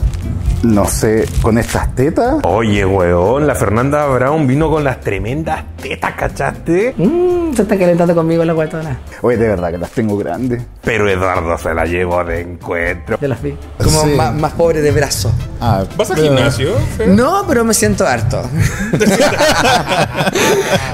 [0.68, 2.36] No sé, ¿con estas tetas?
[2.43, 6.93] Oye, weón, la Fernanda Brown vino con las tremendas tetas, ¿cachaste?
[6.97, 8.99] Mmm, se está calentando conmigo la guatona.
[9.22, 10.61] Oye, de verdad que las tengo grandes.
[10.84, 13.18] Pero Eduardo se la llevó de encuentro.
[13.22, 13.55] Ya las vi.
[13.82, 14.09] Como Sí.
[14.09, 15.32] más, más pobre de brazo.
[15.61, 16.76] Ah, ¿Vas al gimnasio?
[16.97, 17.07] Fer?
[17.09, 18.41] No, pero me siento harto.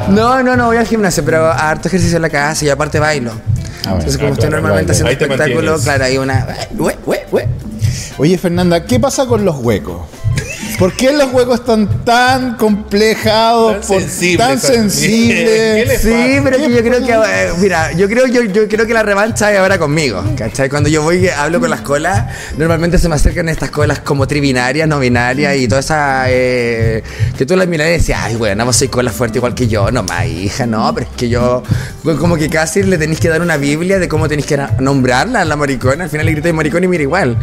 [0.10, 3.32] no, no, no voy al gimnasio, pero harto ejercicio en la casa y aparte bailo.
[3.32, 3.96] bueno.
[3.98, 5.82] Entonces, como Ah, estoy claro, normalmente haciendo espectáculo, mantienes.
[5.84, 6.48] claro, hay una.
[6.78, 7.48] Ue.
[8.18, 10.02] Oye, Fernanda, ¿qué pasa con los huecos?
[10.80, 13.74] ¿Por qué los huecos están tan complejados?
[13.80, 16.02] Tan por- sensibles, tan ¿Qué le sensibles?
[16.02, 18.94] Sí, pero que ¿Qué yo creo que, eh, mira, yo creo, yo, yo creo que
[18.94, 20.70] la revancha es ahora conmigo, ¿cachai?
[20.70, 22.26] Cuando yo voy hablo con las colas,
[22.58, 27.04] normalmente se me acercan estas colas como tribinarias, no binarias y toda esa, eh,
[27.38, 29.92] que tú las miras y decías, ay, bueno, vos soy cola fuerte igual que yo,
[29.92, 31.64] no más, hija, no, pero es que yo,
[32.20, 35.46] como que casi le tenéis que dar una biblia de cómo tenéis que nombrarla a
[35.46, 37.38] la maricona, al final le gritáis maricón y mira igual.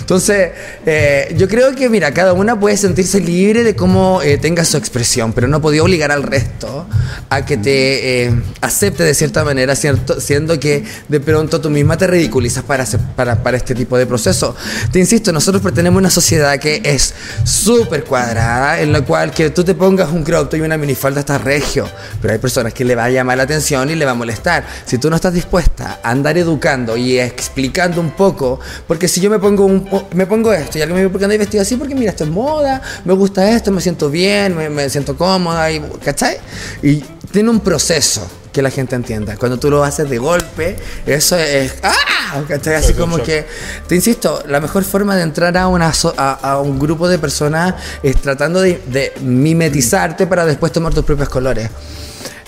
[0.00, 0.50] Entonces,
[0.84, 4.76] eh, yo creo que, mira, cada una puede sentirse libre de cómo eh, tenga su
[4.76, 6.86] expresión, pero no podía obligar al resto
[7.28, 11.96] a que te eh, acepte de cierta manera, cierto, siendo que de pronto tú misma
[11.96, 12.84] te ridiculizas para,
[13.16, 14.54] para, para este tipo de proceso.
[14.92, 17.14] Te insisto, nosotros pertenecemos a una sociedad que es
[17.44, 21.20] súper cuadrada, en la cual que tú te pongas un crop top y una minifalda
[21.20, 21.88] está regio,
[22.20, 24.64] pero hay personas que le va a llamar la atención y le va a molestar.
[24.84, 29.30] Si tú no estás dispuesta a andar educando y explicando un poco, porque si yo
[29.30, 31.76] me pongo un, me pongo esto y alguien me dice, ¿por qué andáis vestido así?
[31.76, 32.65] Porque mira, esto es moda,
[33.04, 36.38] me gusta esto, me siento bien, me, me siento cómoda, y, ¿cachai?
[36.82, 36.96] Y
[37.30, 39.36] tiene un proceso que la gente entienda.
[39.36, 41.74] Cuando tú lo haces de golpe, eso es...
[41.82, 42.42] ¡Ah!
[42.48, 42.74] ¿cachai?
[42.74, 43.46] Así como que,
[43.86, 47.18] te insisto, la mejor forma de entrar a, una so- a, a un grupo de
[47.18, 51.70] personas es tratando de, de mimetizarte para después tomar tus propios colores.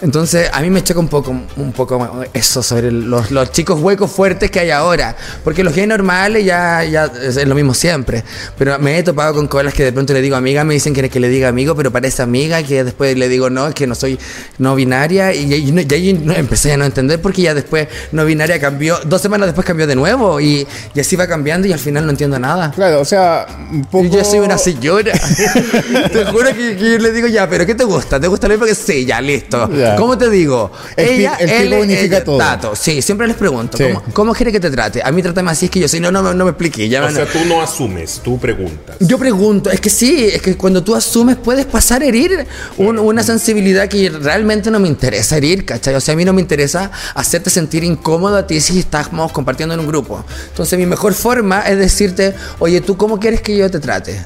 [0.01, 4.11] Entonces, a mí me choca un poco, un poco eso sobre los, los chicos huecos
[4.13, 5.17] fuertes que hay ahora.
[5.43, 8.23] Porque los gays normales ya, ya es lo mismo siempre.
[8.57, 11.09] Pero me he topado con colas que de pronto le digo amiga, me dicen que,
[11.11, 13.97] que le diga amigo, pero parece amiga, que después le digo no, es que no
[13.97, 14.19] soy
[14.59, 15.35] no binaria.
[15.35, 18.99] Y, y, y ahí no- empecé a no entender porque ya después no binaria cambió,
[19.05, 20.39] dos semanas después cambió de nuevo.
[20.41, 22.71] Y, y así va cambiando y al final no entiendo nada.
[22.71, 24.05] Claro, o sea, un poco...
[24.05, 25.13] Y yo soy una señora.
[26.13, 28.21] te juro que, que yo le digo ya, pero ¿qué te gusta?
[28.21, 29.05] ¿Te gusta lo mismo que sí?
[29.05, 29.69] Ya, listo.
[29.75, 29.88] Ya.
[29.97, 30.71] ¿Cómo te digo?
[30.97, 32.39] El pi- el pico él, unifica ella, todo.
[32.39, 32.77] Tato.
[32.77, 33.85] Sí, siempre les pregunto, Sí.
[33.85, 35.01] ¿cómo, ¿cómo quiere que te trate?
[35.03, 36.89] A mí trátame así, es que yo soy, no, no, no me expliqué.
[36.89, 38.97] Ya, O sea, tú no asumes, tú preguntas.
[39.01, 42.99] Yo pregunto, es que sí, es que cuando tú asumes puedes pasar a herir un-
[42.99, 45.95] una sensibilidad que realmente no me interesa herir, ¿cachai?
[45.95, 49.75] O sea, a mí no me interesa hacerte sentir incómodo a ti si estamos compartiendo
[49.75, 50.25] en un grupo.
[50.49, 54.25] Entonces mi mejor forma es decirte, oye, ¿tú cómo quieres que yo te trate?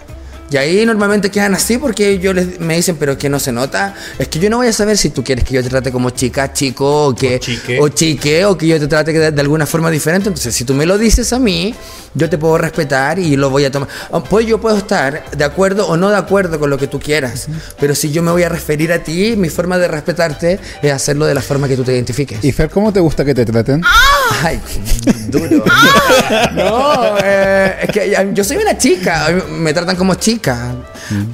[0.53, 3.95] Y ahí normalmente quedan así porque yo les, me dicen, pero que no se nota.
[4.19, 6.11] Es que yo no voy a saber si tú quieres que yo te trate como
[6.11, 7.79] chica, chico, o que O chique.
[7.81, 10.29] o chique, o que yo te trate de, de alguna forma diferente.
[10.29, 11.75] Entonces, si tú me lo dices a mí,
[12.15, 13.89] yo te puedo respetar y lo voy a tomar.
[14.11, 17.01] Ah, Pues yo puedo estar de acuerdo o no de acuerdo con lo que tú
[17.01, 17.47] quieras.
[17.81, 21.25] Pero si yo me voy a referir a ti, mi forma de respetarte es hacerlo
[21.27, 22.45] de la forma que tú te identifiques.
[22.45, 23.83] ¿Y Fer, cómo te gusta que te traten?
[24.43, 24.61] Ay,
[25.29, 25.65] duro.
[26.55, 30.73] no, eh, es que yo soy una chica, me tratan como chica.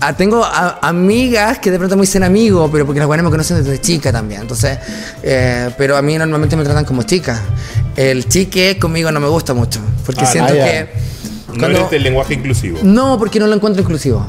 [0.01, 3.31] Ah, tengo a- amigas que de pronto me dicen amigo, pero porque las buenas me
[3.31, 4.43] conocen desde chica también.
[4.43, 4.79] Entonces,
[5.23, 7.41] eh, pero a mí normalmente me tratan como chica.
[7.97, 10.89] El chique conmigo no me gusta mucho, porque Ah, siento ah, que...
[11.49, 12.79] No cuando- eres del lenguaje inclusivo.
[12.83, 14.27] no, porque no lo encuentro inclusivo.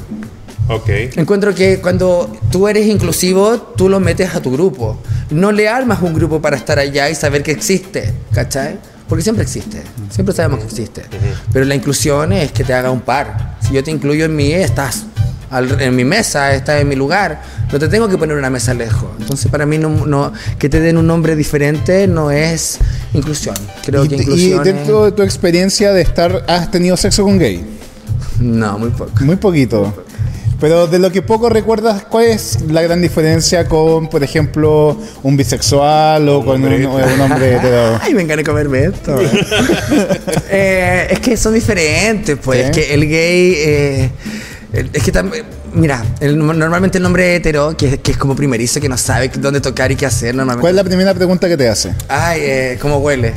[0.69, 0.89] Ok.
[1.17, 4.99] Encuentro que cuando tú eres inclusivo, tú lo metes a tu grupo.
[5.31, 8.77] No le armas un grupo para estar allá y saber que existe, ¿cachai?
[9.07, 11.01] Porque siempre existe, siempre sabemos que existe.
[11.51, 13.57] Pero la inclusión es que te haga un par.
[13.61, 15.05] Si yo te incluyo en mí, estás
[15.79, 17.41] en mi mesa, estás en mi lugar.
[17.71, 19.09] No te tengo que poner una mesa lejos.
[19.19, 22.77] Entonces, para mí, no, no- que te den un nombre diferente no es
[23.15, 23.55] inclusión.
[23.83, 27.23] Creo y, que y inclusión dentro es- de tu experiencia de estar, ¿has tenido sexo
[27.23, 27.65] con gay?
[28.39, 29.11] No, muy poco.
[29.21, 30.03] Muy poquito.
[30.59, 35.37] Pero de lo que poco recuerdas, ¿cuál es la gran diferencia con, por ejemplo, un
[35.37, 36.85] bisexual o con un, hombre
[37.15, 37.99] un hombre hetero?
[38.01, 39.15] Ay, me encanta comerme esto.
[40.51, 42.59] Eh, es que son diferentes, pues.
[42.59, 42.65] Sí.
[42.65, 43.53] Es que el gay.
[43.57, 44.09] eh,
[44.93, 45.45] es que también.
[45.73, 49.61] Mira, el- normalmente el nombre hetero, que, que es como primerizo, que no sabe dónde
[49.61, 50.61] tocar y qué hacer, normalmente.
[50.61, 51.93] ¿Cuál es la primera pregunta que te hace?
[52.07, 53.33] Ay, eh, ¿cómo huele?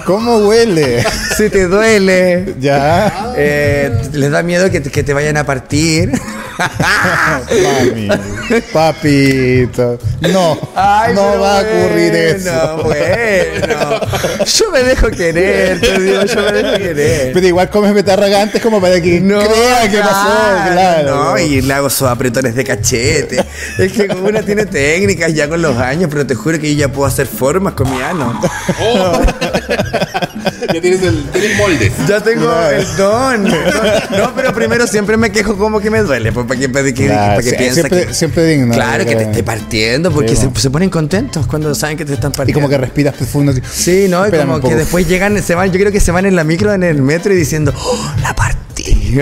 [0.04, 1.04] ¿Cómo huele?
[1.36, 2.54] si te duele.
[2.60, 3.32] ya.
[3.36, 6.12] Eh, les da miedo que te, que te vayan a partir.
[6.58, 8.08] Mami,
[8.72, 9.98] papito.
[10.20, 12.82] No, Ay, no va a ocurrir bueno, eso.
[12.84, 14.00] Bueno,
[14.44, 17.32] yo me dejo querer, te digo, yo me dejo querer.
[17.32, 21.16] Pero igual comes betarraga antes como para que crea que pasó, claro.
[21.16, 23.44] No, y le hago sus apretones de cachete.
[23.78, 26.92] es que una tiene técnicas ya con los años, pero te juro que yo ya
[26.92, 28.40] puedo hacer formas con mi ano.
[28.80, 29.20] Oh.
[30.72, 31.92] ya tienes el, tienes moldes.
[32.08, 33.44] Ya tengo el don.
[33.44, 36.94] No, pero primero siempre me quejo como que me duele, pues para que, para que,
[37.06, 38.14] Claro, para que sí, piensa siempre- que...
[38.14, 42.04] siempre digno, Claro, que te esté partiendo, porque Sí, se, ponen contentos cuando saben que
[42.04, 42.60] te están Y partiendo.
[42.60, 43.52] como que respiras profundo.
[43.52, 43.60] así.
[43.70, 44.26] Sí, ¿no?
[44.26, 46.72] Y como que después llegan, se van, yo creo que se van en la micro,
[46.72, 49.18] en el metro y diciendo, ¡Oh, la partí!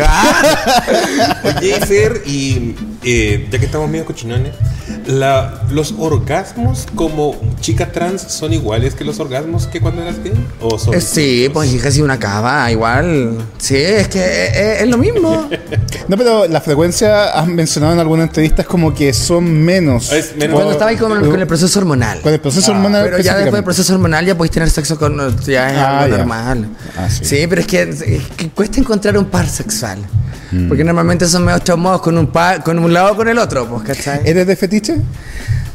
[1.44, 4.52] Oye, Fer, y eh, ya que estamos medio cochinones,
[5.06, 10.32] la, ¿los orgasmos como chica trans son iguales que los orgasmos que cuando eras gay?
[10.60, 13.38] ¿O son Eh, sí, pues hija, si una cava, igual.
[13.58, 15.48] Sí, es que es, es lo mismo.
[16.06, 20.12] No, pero la frecuencia has mencionado en algunas entrevistas como que son menos.
[20.12, 20.54] Es menos.
[20.54, 22.20] Cuando estaba ahí con, con el proceso hormonal.
[22.20, 23.04] Con el proceso hormonal.
[23.04, 25.16] Pero ya después del proceso hormonal ya podéis tener sexo con...
[25.46, 26.18] Ya es Ah, algo ya.
[26.18, 26.68] normal.
[26.98, 27.24] Ah, sí.
[27.24, 27.46] sí.
[27.48, 28.02] pero es que, es
[28.36, 29.98] que cuesta encontrar un par sexual.
[30.54, 30.68] Mm.
[30.68, 33.66] Porque normalmente son medio traumados con un par, con un lado o con el otro,
[33.66, 34.20] pues, ¿cachai?
[34.24, 34.96] ¿Eres de fetiche?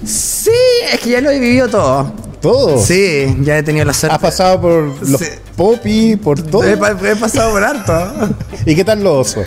[0.05, 0.51] Sí,
[0.93, 2.13] es que ya lo he vivido todo.
[2.41, 2.81] Todo.
[2.83, 4.15] Sí, ya he tenido la suerte.
[4.15, 5.25] Has pasado por los Sí.
[5.57, 6.63] popis, por todo.
[6.63, 8.29] He, pa- he pasado por harto.
[8.65, 9.45] ¿Y qué tal los osos?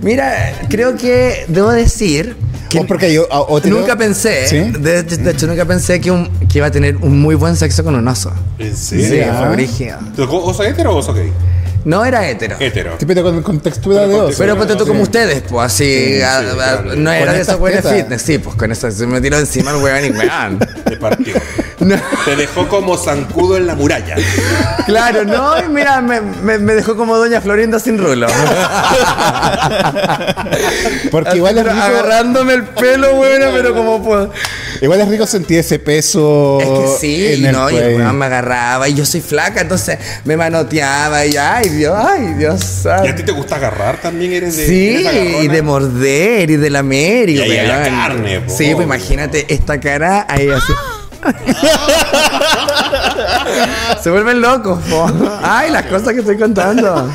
[0.00, 2.36] Mira, creo que debo decir
[2.68, 4.58] que Vos porque yo, a- otro- nunca pensé, ¿Sí?
[4.78, 7.82] de, de hecho nunca pensé que, un- que iba a tener un muy buen sexo
[7.82, 8.32] con un oso.
[8.60, 9.32] ¿En Sí, serio?
[9.32, 9.38] Ah.
[9.46, 9.98] fue brígido.
[10.14, 11.32] ¿Te tocó oso hetero o oso gay?
[11.84, 12.56] No era hetero.
[12.58, 12.96] Hetero.
[12.98, 14.38] Sí, pero con, con textura Pero de con oso.
[14.38, 14.88] Pero ponte tú Sí.
[14.90, 16.96] como ustedes, pues así, a- a- claro.
[16.96, 19.76] no era de esos buenos fitness, sí, pues con eso se me tiró encima el
[19.82, 20.58] weón y weón.
[20.84, 21.34] Te partió.
[21.80, 21.96] No.
[22.24, 24.14] Te dejó como zancudo en la muralla.
[24.86, 28.26] Claro, no, y mira, me, me- me dejó como Doña Florinda sin rulo.
[31.10, 34.30] Porque Así, igual es, rico, agarrándome el pelo, bueno, pero como puedo.
[34.84, 36.58] Igual es rico sentir ese peso.
[36.60, 39.20] Es que sí, en y el no, y el weón me agarraba y yo soy
[39.20, 42.60] flaca, entonces me manoteaba y ay Dios, ay Dios
[43.04, 44.32] ¿Y a ti te gusta agarrar también?
[44.32, 47.90] ¿Eres de Sí, eres y de morder y de lamer y, Y ahí había weón.
[47.90, 48.56] carne, po.
[48.56, 50.72] Sí, pues imagínate esta cara ahí así.
[54.02, 55.10] Se vuelven locos, po.
[55.42, 57.10] Ay, las cosas que estoy contando.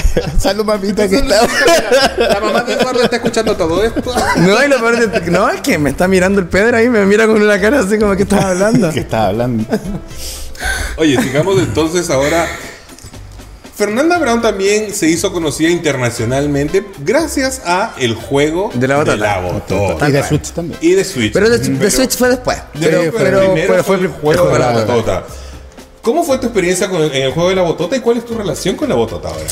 [0.38, 1.46] Salud, mamita, que está.
[2.18, 4.02] La mamá de Eduardo está escuchando todo esto.
[4.36, 7.04] No, y lo peor de- no, es que me está mirando el Pedro ahí, me
[7.06, 8.90] mira con una cara así como que estás hablando.
[8.92, 9.64] que está hablando.
[10.96, 12.46] Oye, sigamos entonces ahora.
[13.74, 19.16] Fernanda Brown también se hizo conocida internacionalmente gracias a el juego De la botota.
[19.16, 20.08] la botota.
[20.08, 20.78] Y de Switch también.
[20.82, 21.32] Y de Switch.
[21.32, 22.58] Pero de, de Switch fue después.
[22.74, 24.92] De- Pero, pero pero, primero pero fue el juego de la botota.
[24.94, 25.24] botota.
[26.02, 28.26] ¿Cómo fue tu experiencia con el- en el juego de la botota y cuál es
[28.26, 29.44] tu relación con la botota ahora?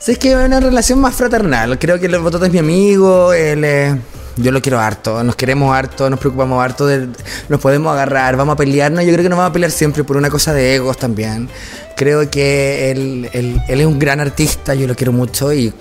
[0.00, 1.78] Sí, es que es una relación más fraternal.
[1.78, 4.00] Creo que el Botota es mi amigo, él,
[4.36, 7.08] yo lo quiero harto, nos queremos harto, nos preocupamos harto, de-
[7.48, 9.04] nos podemos agarrar, vamos a pelearnos.
[9.04, 11.48] Yo creo que nos vamos a pelear siempre por una cosa de egos también.
[11.96, 15.72] Creo que él, él- él es un gran artista, yo lo quiero mucho y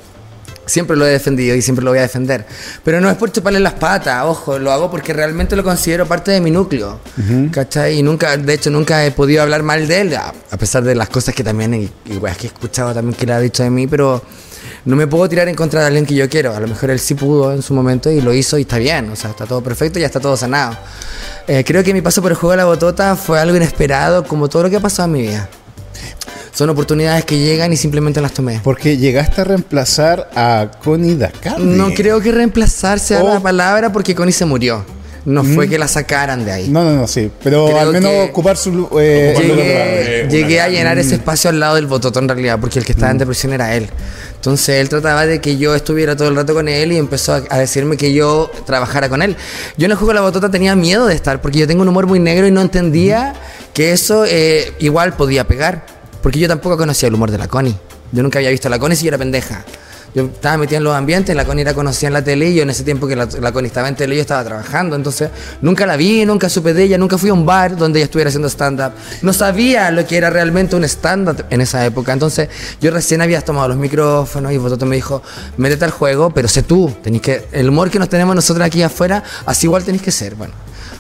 [0.68, 2.46] Siempre lo he defendido y siempre lo voy a defender.
[2.84, 6.32] Pero no es por chuparle las patas, ojo, lo hago porque realmente lo considero parte
[6.32, 7.00] de mi núcleo.
[7.52, 7.98] ¿Cachai?
[7.98, 10.94] Y nunca, de hecho, nunca he podido hablar mal de él, a, a pesar de
[10.94, 13.64] las cosas que también, y, y weas que he escuchado también que le ha dicho
[13.64, 14.22] de mí, pero
[14.86, 16.56] no me puedo tirar en contra de alguien que yo quiero.
[16.56, 19.10] A lo mejor él sí pudo en su momento y lo hizo y está bien,
[19.10, 20.78] o sea, está todo perfecto y ya está todo sanado.
[21.48, 24.50] Eh, creo que mi paso por el juego de la botota fue algo inesperado, como
[24.50, 25.50] todo lo que ha pasado en mi vida.
[26.54, 28.60] Son oportunidades que llegan y simplemente las tomé.
[28.64, 31.64] Porque llegaste a reemplazar a Connie Dacardi.
[31.64, 33.34] No creo que reemplazar sea Oh.
[33.36, 34.84] la palabra porque Connie se murió.
[35.26, 36.70] No fue que la sacaran de ahí.
[36.70, 37.30] No, no, no, sí.
[37.44, 38.72] Pero Creo al menos ocupar su.
[38.72, 39.68] lu- eh, Ocupar su lugar.
[39.68, 42.94] Llegué, llegué a llenar ese espacio al lado del bototo en realidad, porque el que
[42.94, 43.90] estaba en depresión era él.
[44.36, 47.44] Entonces él trataba de que yo estuviera todo el rato con él y empezó a,
[47.50, 49.36] a decirme que yo trabajara con él.
[49.78, 51.90] Yo en el juego de la botota tenía miedo de estar, porque yo tengo un
[51.90, 53.34] humor muy negro y no entendía
[53.74, 55.97] que eso eh, igual podía pegar.
[56.22, 57.76] Porque yo tampoco conocía el humor de la Connie.
[58.12, 59.64] Yo nunca había visto a la Connie si yo era pendeja.
[60.16, 62.64] Yo estaba metida en los ambientes, la Connie era conocida en la tele y yo
[62.64, 64.96] en ese tiempo que la, la Connie estaba en tele yo estaba trabajando.
[64.96, 65.30] Entonces
[65.62, 68.30] nunca la vi, nunca supe de ella, nunca fui a un bar donde ella estuviera
[68.30, 68.94] haciendo stand-up.
[69.22, 72.14] No sabía lo que era realmente un stand-up en esa época.
[72.14, 72.50] Entonces
[72.82, 75.22] yo recién había tomado los micrófonos y Bototo me dijo,
[75.58, 76.92] métete al juego, pero sé tú.
[77.04, 80.36] Tenés que, el humor que nos tenemos nosotros aquí afuera, así igual tenés que ser.
[80.36, 80.54] Bueno.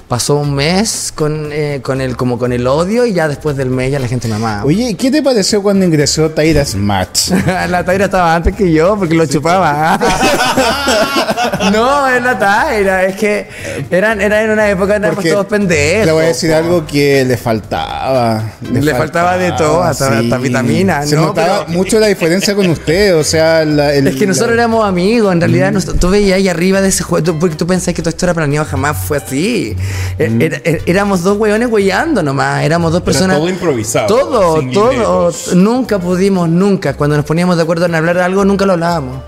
[0.07, 3.69] Pasó un mes con, eh, con el, como con el odio y ya después del
[3.69, 4.63] mes ya la gente me amaba.
[4.63, 7.31] Oye, ¿qué te pareció cuando ingresó Tyra Smash?
[7.69, 9.99] la Taira estaba antes que yo porque lo chupaba.
[11.73, 13.03] no, es la Taira.
[13.03, 13.47] Es que
[13.91, 16.05] eran, era en una época éramos todos pendejos.
[16.05, 18.43] Le voy a decir algo que le faltaba.
[18.61, 21.27] Le faltaba de todo, hasta- hasta vitamina, Se ¿no?
[21.27, 24.63] notaba Pero- mucho la diferencia con usted, o sea, la- el- Es que nosotros la-
[24.63, 27.67] éramos amigos, en realidad nos- tú veías ahí arriba de ese juego, tú- porque tú
[27.67, 29.75] pensás que todo esto era planeado, jamás fue así.
[30.19, 33.37] Eh, era- era- éramos dos hueones huellando nomás, éramos dos personas.
[33.37, 35.31] todo improvisado, Todo, todo.
[35.55, 36.95] Nunca pudimos, nunca.
[36.95, 39.21] Cuando nos poníamos de acuerdo en hablar de algo, nunca lo hablábamos.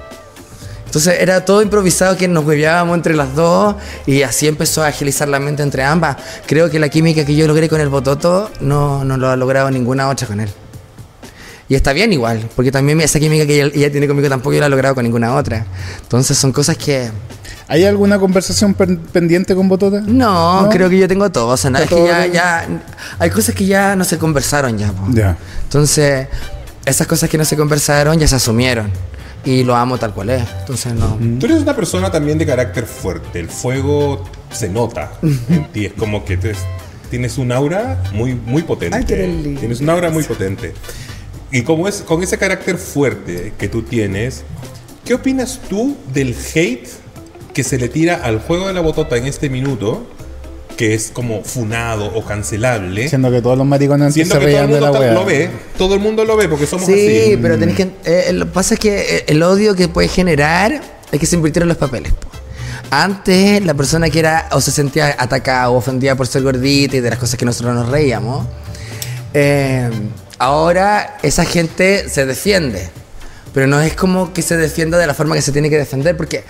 [0.85, 3.75] Entonces era todo improvisado que nos hueveábamos entre las dos
[4.07, 6.17] y así empezó a agilizar la mente entre ambas.
[6.47, 9.69] Creo que la química que yo logré con el Bototo no, no lo ha logrado
[9.69, 10.49] ninguna otra con él.
[11.69, 14.59] Y está bien igual, porque también esa química que ella, ella tiene conmigo tampoco yo
[14.59, 15.65] la he logrado con ninguna otra.
[16.01, 17.09] Entonces son cosas que...
[17.67, 20.01] ¿Hay alguna conversación pen- pendiente con Botota?
[20.03, 20.69] No, ¿No?
[20.69, 21.49] creo que yo tengo todo.
[21.49, 22.67] O sea, nada, es que ya.
[23.19, 24.91] Hay cosas que ya no se conversaron ya.
[24.91, 25.03] po.
[25.13, 25.37] Ya.
[25.65, 26.27] Entonces,
[26.83, 28.89] esas cosas que no se conversaron ya se asumieron.
[29.45, 30.43] Y lo amo tal cual es.
[30.61, 31.19] Entonces, no...
[31.39, 33.39] Tú eres una persona también de carácter fuerte.
[33.39, 35.85] El fuego se nota en ti.
[35.85, 36.55] Es como que te-
[37.11, 38.97] tienes un aura muy, muy potente.
[38.97, 40.73] Ay, qué tienes un aura muy potente.
[41.51, 44.43] Y como es, con ese carácter fuerte que tú tienes,
[45.05, 46.87] ¿qué opinas tú del hate
[47.53, 50.07] que se le tira al juego de la botota en este minuto?
[50.77, 53.09] Que es como funado o cancelable.
[53.09, 55.49] Siendo que todos los maricones Siendo se que todo el de mundo la lo ve.
[55.77, 57.37] Todo el mundo lo ve porque somos Sí, así.
[57.41, 57.91] pero tenés que.
[58.05, 60.81] eh, lo que pasa es que eh, el odio que puede generar
[61.11, 62.13] es que se invirtieron los papeles.
[62.91, 67.01] Antes, la persona que era o se sentía atacada o ofendida por ser gordita y
[67.01, 68.47] de las cosas que nosotros nos reíamos,
[69.33, 69.89] eh,
[70.39, 72.89] ahora esa gente se defiende.
[73.53, 76.15] Pero no es como que se defienda de la forma que se tiene que defender,
[76.15, 76.43] porque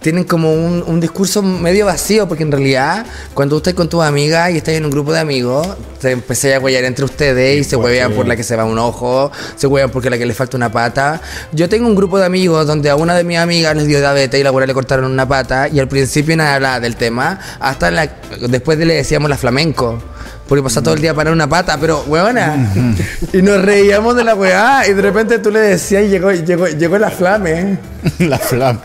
[0.00, 4.02] tienen como un, un discurso medio vacío, porque en realidad, cuando tú estás con tus
[4.02, 5.66] amigas y estás en un grupo de amigos,
[6.00, 8.78] te empecé a huellar entre ustedes y se huevean por la que se va un
[8.78, 11.20] ojo, se huevean porque la que le falta una pata.
[11.52, 14.38] Yo tengo un grupo de amigos donde a una de mis amigas les dio diabetes
[14.40, 17.90] y la abuela le cortaron una pata, y al principio nadie hablaba del tema, hasta
[17.90, 18.10] la-
[18.48, 20.00] después le decíamos la flamenco.
[20.48, 22.72] Porque pasaba todo el día para una pata, pero weona.
[23.32, 24.88] Y nos reíamos de la weá.
[24.88, 27.78] Y de repente tú le decías y llegó, llegó, llegó la flame.
[28.18, 28.80] la flama.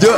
[0.00, 0.10] Yo,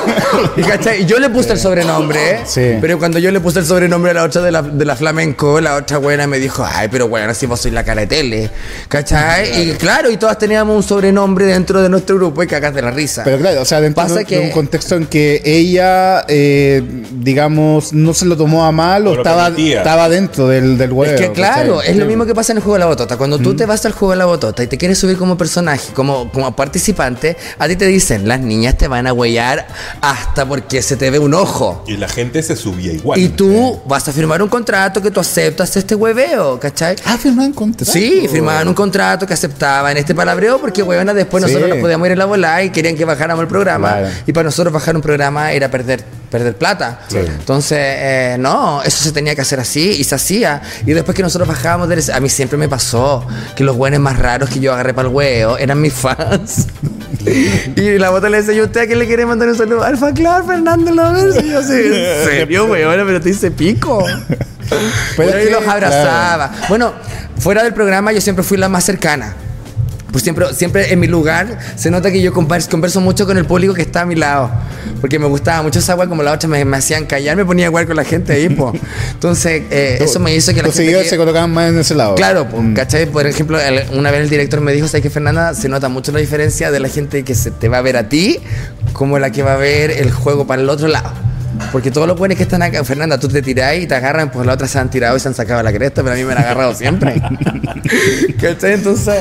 [0.56, 2.40] y, yo le puse el sobrenombre.
[2.46, 2.76] Sí.
[2.80, 5.60] Pero cuando yo le puse el sobrenombre a la otra de la, de la flamenco,
[5.60, 8.50] la otra buena me dijo, ay, pero bueno, si vos sois la cara de tele.
[8.88, 9.68] ¿Cachai?
[9.70, 12.90] Y claro, y todas teníamos un sobrenombre dentro de nuestro grupo y cagás de la
[12.90, 13.22] risa.
[13.24, 16.82] Pero claro, o sea, dentro Pasa de, que- de un contexto en que ella, eh,
[17.12, 19.78] digamos, no se lo tomó a mal o estaba, permitía.
[19.78, 21.12] estaba dentro del, del huevo.
[21.14, 21.92] Es que claro, ¿cachai?
[21.92, 23.16] es lo mismo que pasa en el juego de la botota.
[23.16, 25.92] Cuando tú te vas al juego de la botota y te quieres subir como personaje,
[25.94, 29.66] como, como participante, a ti te dicen, las niñas te van a huellar
[30.00, 31.84] hasta porque se te ve un ojo.
[31.86, 33.18] Y la gente se subía igual.
[33.18, 36.96] Y tú vas a firmar un contrato que tú aceptas este hueveo, ¿cachai?
[37.04, 37.90] Ah, firmaban contrato.
[37.90, 41.48] Sí, firmaban un contrato que aceptaban este palabreo porque, huevona, después Sí.
[41.48, 43.98] nosotros nos podíamos ir en la bola y querían que bajáramos el programa.
[44.26, 47.00] Y para nosotros bajar un programa era perder, perder plata.
[47.12, 50.60] Entonces, eh, no, eso se tenía que hacer así y se hacía.
[50.84, 54.18] Y después que nosotros bajábamos, del- a mí siempre me pasó que los buenos más
[54.18, 56.66] raros que yo agarré para el huevo eran mis fans.
[57.76, 59.82] y la bota le decía, ¿y usted a quién le quiere mandar un saludo?
[59.82, 61.42] Al club, Fernando Lovers.
[61.44, 63.04] Y yo así, ¿en serio, huevona?
[63.04, 64.04] Pero te hice pico.
[65.16, 66.52] Pero yo los abrazaba.
[66.68, 66.92] Bueno,
[67.38, 69.34] fuera del programa yo siempre fui la más cercana.
[70.16, 73.44] Pues siempre, siempre en mi lugar se nota que yo converso, converso mucho con el
[73.44, 74.50] público que está a mi lado.
[74.98, 77.66] Porque me gustaba mucho esa weá, como la otra me, me hacían callar, me ponía
[77.66, 78.72] igual con la gente ahí, po.
[79.12, 80.90] Entonces, eh, eso me hizo que la Los gente.
[81.02, 82.14] que- se colocaban más en ese lado.
[82.14, 83.04] Claro, pues, ¿cachai?
[83.04, 85.52] Por ejemplo, el- una vez el director me dijo, ¿sabes qué, Fernanda?
[85.52, 88.08] Se nota mucho la diferencia de la gente que se te va a ver a
[88.08, 88.38] ti
[88.94, 91.10] como la que va a ver el juego para el otro lado.
[91.72, 94.46] Porque todos los buenos que están acá, Fernanda, tú te tirás y te agarran, pues
[94.46, 96.32] las otras se han tirado y se han sacado la cresta, pero a mí me
[96.32, 97.20] han agarrado siempre.
[98.40, 98.72] ¿Cachai?
[98.74, 99.16] Entonces,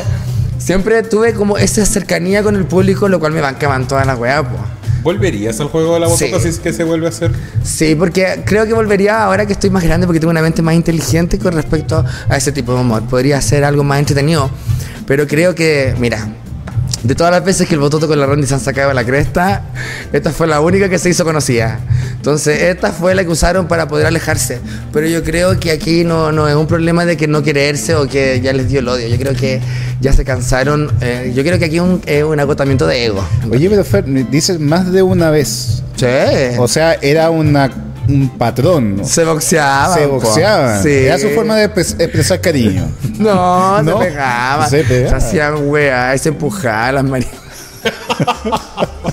[0.57, 4.41] siempre tuve como esa cercanía con el público, lo cual me bancaban todas las weas,
[4.43, 4.61] pues.
[5.03, 6.41] ¿Volverías al juego de la botota Sí.
[6.41, 7.31] si es que se vuelve a hacer?
[7.63, 10.73] Sí, porque creo que volvería ahora que estoy más grande porque tengo una mente más
[10.73, 13.03] inteligente con respecto a ese tipo de humor.
[13.03, 14.49] Podría ser algo más entretenido.
[15.05, 16.27] Pero creo que, mira,
[17.05, 19.61] de todas las veces que el bototo con la Rondy se han sacado la cresta,
[20.11, 21.79] esta fue la única que se hizo conocida.
[22.15, 24.59] Entonces, esta fue la que usaron para poder alejarse.
[24.91, 28.07] Pero yo creo que aquí no, no es un problema de que no quererse o
[28.07, 29.07] que ya les dio el odio.
[29.07, 29.61] Yo creo que
[30.01, 30.91] ya se cansaron.
[31.01, 33.23] eh, yo creo que aquí es un, es un agotamiento de ego.
[33.51, 35.83] Oye, pero Fer, dices más de una vez.
[35.97, 36.05] Sí.
[36.57, 37.69] O sea, era una,
[38.07, 38.97] un patrón.
[38.97, 39.03] ¿no?
[39.03, 39.97] se boxeaban.
[39.97, 40.83] Se boxeaban.
[40.83, 40.89] Sí.
[40.89, 42.87] Era su forma de expres- expresar cariño.
[43.17, 44.69] No, No, se pegaban.
[44.69, 45.21] se pegaban.
[45.21, 47.35] Se hacían weá, se empujaban las marinas.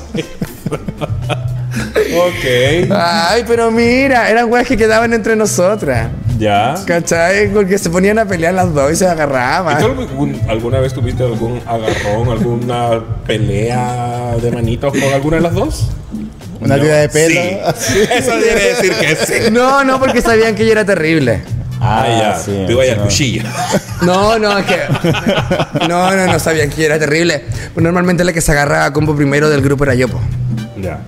[2.14, 2.90] Ok.
[2.94, 6.10] Ay, pero mira, eran weas que quedaban entre nosotras.
[6.38, 6.74] Ya.
[6.86, 7.48] ¿Cachai?
[7.52, 9.76] Porque se ponían a pelear las dos y se ¿Y agarraban.
[9.82, 15.88] algún- alguna vez tuviste algún agarrón, alguna pelea de manitos con alguna de las dos?
[16.64, 17.40] Una tira de pelo.
[17.76, 17.98] Sí.
[18.10, 19.50] Eso quiere decir que sí.
[19.50, 21.42] No, no, porque sabían que yo era terrible.
[21.80, 22.38] Ah, ya.
[22.38, 23.02] sí, Tú ibas al no.
[23.04, 23.42] cuchillo.
[24.02, 24.76] No, no, es que.
[25.88, 27.44] No, no, no sabían que yo era terrible.
[27.74, 30.20] Pues normalmente la que se agarraba a combo primero del grupo era yo, po.
[30.82, 31.00] Ya.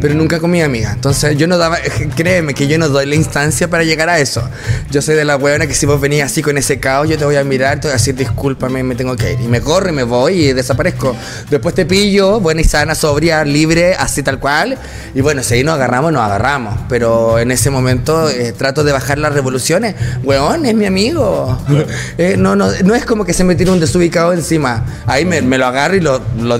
[0.00, 0.92] pero nunca con mi amiga.
[0.92, 1.78] Entonces yo no daba,
[2.16, 4.46] créeme que yo no doy la instancia para llegar a eso.
[4.90, 7.24] Yo soy de la huevona que si vos venís así con ese caos, yo te
[7.24, 9.40] voy a mirar, te voy a decir discúlpame, me tengo que ir.
[9.40, 11.16] Y me corro y me voy y desaparezco.
[11.48, 14.76] Después te pillo, buena y sana, sobria, libre, así tal cual.
[15.14, 16.78] Y bueno, si ahí nos agarramos, nos agarramos.
[16.90, 19.94] Pero en ese momento eh, trato de bajar las revoluciones.
[20.22, 21.58] Weón, es mi amigo.
[22.18, 24.84] Eh, no, no, no es como que se me tire un desubicado encima.
[25.06, 26.58] Ahí me, me lo agarro y lo, lo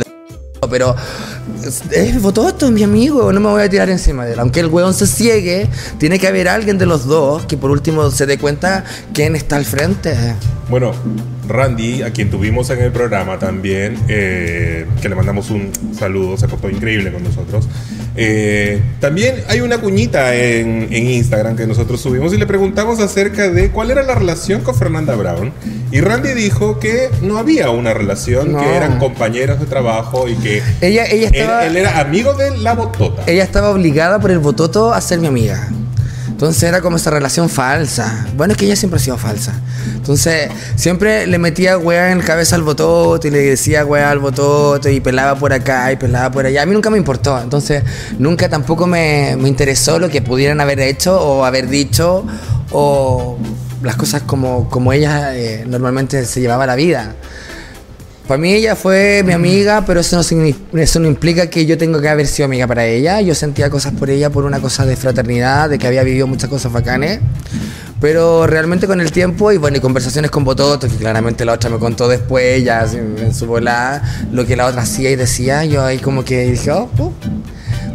[0.68, 0.94] pero
[1.64, 4.40] es- es Bototo, mi amigo, no me voy a tirar encima de él.
[4.40, 8.10] Aunque el weón se ciegue, tiene que haber alguien de los dos que por último
[8.10, 10.14] se dé cuenta quién está al frente.
[10.70, 10.92] Bueno,
[11.48, 16.46] Randy, a quien tuvimos en el programa también, eh, que le mandamos un saludo, se
[16.48, 17.66] portó increíble con nosotros.
[18.14, 23.48] Eh, también hay una cuñita en, en Instagram que nosotros subimos y le preguntamos acerca
[23.48, 25.52] de cuál era la relación con Fernanda Brown.
[25.90, 28.60] Y Randy dijo que no había una relación, No.
[28.60, 32.56] que eran compañeros de trabajo y que Ella, ella él, estaba, él era amigo de
[32.58, 33.22] la botota.
[33.26, 35.68] ella estaba obligada por el Bototo a ser mi amiga.
[36.42, 38.26] Entonces era como esa relación falsa.
[38.36, 39.54] Bueno, es que ella siempre ha sido falsa.
[39.94, 44.18] Entonces siempre le metía weá en la cabeza al bototo y le decía weá al
[44.18, 46.62] bototo y pelaba por acá y pelaba por allá.
[46.62, 47.40] A mí nunca me importó.
[47.40, 47.84] Entonces
[48.18, 52.26] nunca tampoco me, me interesó lo que pudieran haber hecho o haber dicho
[52.72, 53.38] o
[53.80, 57.14] las cosas como, como ella eh, normalmente se llevaba la vida.
[58.26, 62.00] Para mí ella fue mi amiga, pero eso no, eso no implica que yo tenga
[62.00, 63.20] que haber sido amiga para ella.
[63.20, 66.48] Yo sentía cosas por ella por una cosa de fraternidad, de que había vivido muchas
[66.48, 67.20] cosas bacanes.
[68.00, 71.70] Pero realmente con el tiempo y bueno, y conversaciones con Bototo, que claramente la otra
[71.70, 74.02] me contó después, ya en su volada,
[74.32, 77.12] lo que la otra hacía y decía, yo ahí como que dije, oh, pu.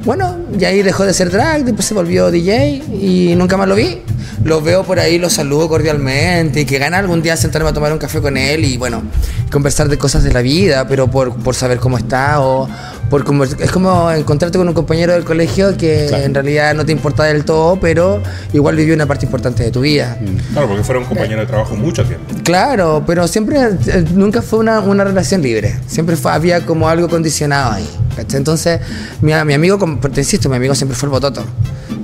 [0.08, 3.76] Bueno, y ahí dejó de ser drag, después se volvió DJ y nunca más lo
[3.76, 4.01] vi.
[4.45, 7.91] Lo veo por ahí, lo saludo cordialmente y que gana algún día sentarme a tomar
[7.91, 9.03] un café con él y bueno,
[9.51, 12.70] conversar de cosas de la vida, pero por, por saber cómo está o
[13.10, 13.22] por
[13.60, 17.45] es como encontrarte con un compañero del colegio que en realidad no te importa del
[17.45, 18.22] todo, pero
[18.53, 20.18] igual vivió una parte importante de tu vida.
[20.51, 22.26] Claro, porque fueron compañeros de trabajo mucho tiempo.
[22.43, 25.80] Claro, pero siempre, eh, nunca fue una, una relación libre.
[25.88, 27.89] Siempre fue- había como algo condicionado ahí.
[28.16, 28.38] ¿cachai?
[28.38, 28.80] Entonces,
[29.22, 29.78] mi, mi amigo,
[30.12, 31.43] te insisto, mi amigo siempre fue el bototo.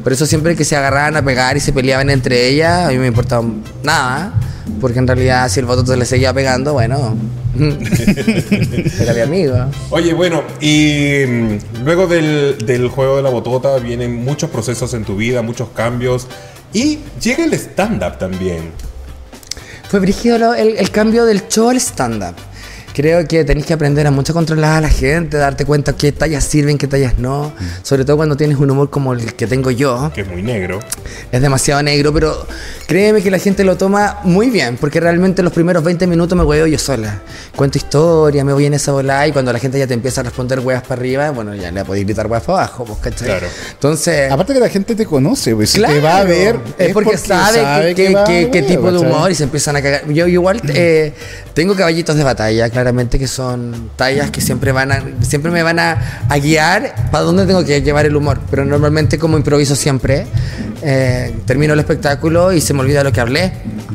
[0.04, 2.97] Por eso siempre que se agarraban a pegar y se peleaban entre ellas, a mí
[2.97, 3.43] me importaba
[3.84, 4.34] nada.
[4.80, 7.18] Porque en realidad si el bototo le seguía pegando, bueno,
[8.99, 9.55] era mi amigo.
[9.89, 15.03] Oye, bueno, y mm, luego del, del juego de la botota vienen muchos procesos en
[15.03, 16.28] tu vida, muchos cambios.
[16.74, 18.72] Y llega el stand-up también.
[19.89, 22.36] Fue brígido el cambio del show al stand-up.
[22.94, 26.44] Creo que tenéis que aprender a mucho controlar a la gente, darte cuenta qué tallas
[26.44, 27.52] sirven, qué tallas no.
[27.82, 30.12] Sobre todo cuando tienes un humor como el que tengo yo.
[30.14, 30.80] Que es muy negro.
[31.32, 32.46] Es demasiado negro, pero
[32.88, 36.44] créeme que la gente lo toma muy bien, porque realmente los primeros 20 minutos me
[36.44, 37.22] huevo yo sola.
[37.56, 40.26] Cuento historia, me voy en esa bola y cuando la gente ya te empieza a
[40.26, 43.28] responder huevas para arriba, bueno, ya le podéis gritar huevas para abajo, pues, ¿cachai?
[43.28, 43.48] Claro.
[43.72, 44.32] Entonces...
[44.32, 47.18] Aparte que la gente te conoce, pues si te Claro, va a ver es porque,
[47.18, 50.08] sabe, que- que- va a que- qué tipo de humor y se empiezan a cagar.
[50.10, 51.12] Yo igual eh,
[51.56, 55.80] tengo caballitos de batalla, claramente que son tallas que siempre van a, siempre me van
[55.80, 58.42] a, a guiar para dónde tengo que llevar el humor.
[58.52, 60.28] Pero normalmente como improviso siempre,
[60.82, 63.54] eh, termino el espectáculo y se me olvida lo que hablé.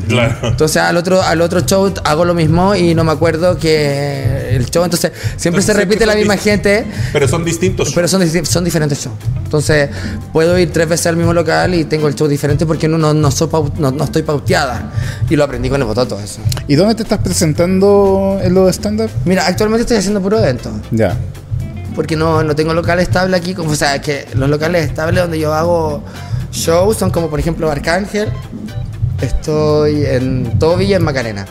[0.08, 0.36] Claro.
[0.42, 4.64] Entonces al otro, al otro show hago lo mismo y no me acuerdo que el
[4.70, 6.86] show, entonces siempre Entonces, se repite siempre la misma gente.
[7.12, 7.92] Pero son distintos.
[7.94, 9.16] Pero son, son diferentes shows.
[9.44, 9.90] Entonces,
[10.32, 13.12] puedo ir tres veces al mismo local y tengo el show diferente porque no, no,
[13.12, 14.92] no, soy no, no estoy pauteada.
[15.28, 16.40] Y lo aprendí con el bototo eso.
[16.66, 19.10] ¿Y dónde te estás presentando en lo de stand-up?
[19.24, 20.70] Mira, actualmente estoy haciendo puro evento.
[20.90, 21.16] Ya.
[21.94, 23.54] Porque no, no tengo local estable aquí.
[23.54, 26.02] Como, o sea, que los locales estables donde yo hago
[26.52, 28.28] shows son como, por ejemplo, Arcángel.
[29.20, 31.44] Estoy en Toby y en Macarena.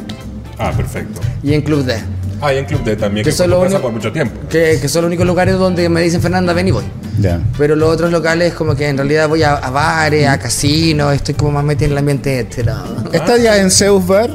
[0.57, 1.21] Ah, perfecto.
[1.43, 1.95] Y en Club D.
[2.41, 3.49] Ah, y en Club D también, Que que, son
[3.81, 4.39] por mucho tiempo.
[4.49, 6.85] Que, que son los únicos lugares donde me dicen Fernanda, ven y voy.
[7.19, 7.41] Ya.
[7.57, 11.33] Pero los otros locales, como que en realidad voy a, a bares, a casinos, estoy
[11.35, 12.75] como más metida en el ambiente hetero.
[13.11, 14.29] ¿Estás ya en Zeus Bar?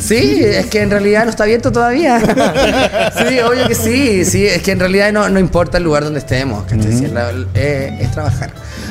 [0.00, 2.20] Sí, es que en realidad no está abierto todavía.
[3.28, 4.24] sí, obvio que sí.
[4.24, 7.10] Sí, es que en realidad no, no importa el lugar donde estemos, ¿cachai?
[7.12, 8.50] La- eh, es trabajar.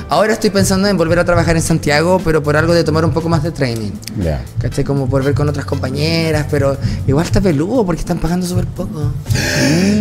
[0.10, 3.12] Ahora estoy pensando en volver a trabajar en Santiago, pero por algo de tomar un
[3.12, 3.92] poco más de training.
[4.22, 4.42] Ya.
[4.60, 4.84] ¿Cachai?
[4.84, 6.78] Como por ver con otras compañeras, pero
[7.08, 9.12] igual está peludo porque están pagando súper poco.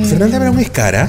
[0.08, 1.08] Fernanda Brown es cara.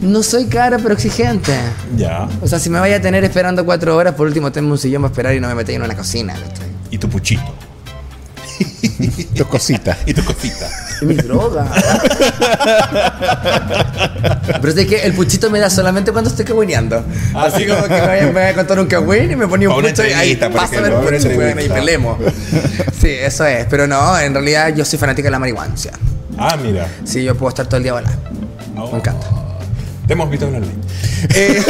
[0.00, 1.52] No soy cara, pero exigente.
[1.96, 2.28] Ya.
[2.40, 5.02] O sea, si me vaya a tener esperando cuatro horas, por último tengo un sillón
[5.02, 6.32] para esperar y no me metí en una cocina.
[6.34, 6.66] ¿cachai?
[6.90, 7.54] Y tu puchito.
[9.36, 9.98] Tus cositas.
[10.06, 10.68] Y tu cosita.
[10.96, 11.66] Es mi droga.
[14.46, 17.04] Pero es de que el puchito me da solamente cuando estoy cagüineando.
[17.34, 20.12] Así como que me voy, a- contar un cagüín y me ponía un pucho y
[20.12, 22.18] ahí pasa el pucho, y pelemos.
[23.00, 23.66] Sí, eso es.
[23.66, 25.74] Pero no, en realidad yo soy fanática de la marihuana.
[26.38, 26.86] Ah, mira.
[27.04, 28.18] Sí, yo puedo estar todo el día volando.
[28.76, 28.90] Oh.
[28.90, 29.26] Me encanta.
[30.12, 30.78] Te hemos visto hablar bien.
[31.34, 31.62] Eh,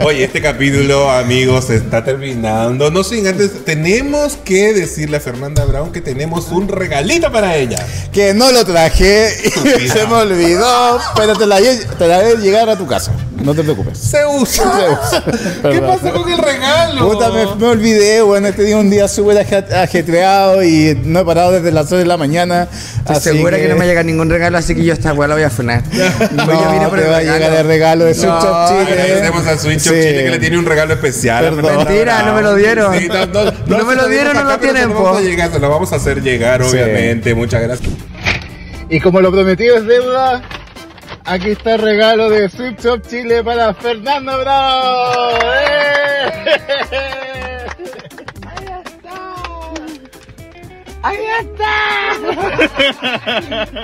[0.04, 2.90] Oye, este capítulo, amigos, se está terminando.
[2.90, 7.78] No sin antes, tenemos que decirle a Fernanda Brown que tenemos un regalito para ella.
[8.12, 9.28] Que no lo traje
[9.92, 13.12] se me olvidó, pero te la, te la haré llegar a tu casa.
[13.40, 13.98] No te preocupes.
[13.98, 14.98] Se usa.
[15.70, 17.10] ¿Qué pasó con el regalo?
[17.10, 21.24] Puta, me, me olvidé, bueno, este día un día súper aje- ajetreado y no he
[21.24, 22.68] parado desde las 6 de la mañana.
[23.00, 23.68] Estoy segura que...
[23.68, 25.82] no me llega ningún regalo, así que yo esta weá la voy a funar.
[26.32, 27.38] No, Yo vine por te el va a regalo.
[27.38, 28.92] llegar el regalo de Switch No, Shop Chile.
[29.02, 30.00] Agradecemos a Switch Shop Sí.
[30.00, 31.36] Chile que le tiene un regalo especial.
[31.46, 31.64] a Perdón.
[31.64, 32.98] Fernanda Mentira, no me lo dieron.
[32.98, 35.10] Sí, no, no, No se me lo dieron, no lo pero tienen, se lo vamos
[35.12, 35.16] po.
[35.18, 36.70] a llegar, se lo vamos a hacer llegar, Sí.
[36.70, 37.34] obviamente.
[37.34, 37.90] Muchas gracias.
[38.88, 40.42] Y como lo prometido es deuda,
[41.24, 45.38] aquí está el regalo de Switch Shop Chile para Fernando Bravo.
[51.04, 51.70] ¡Ahí está!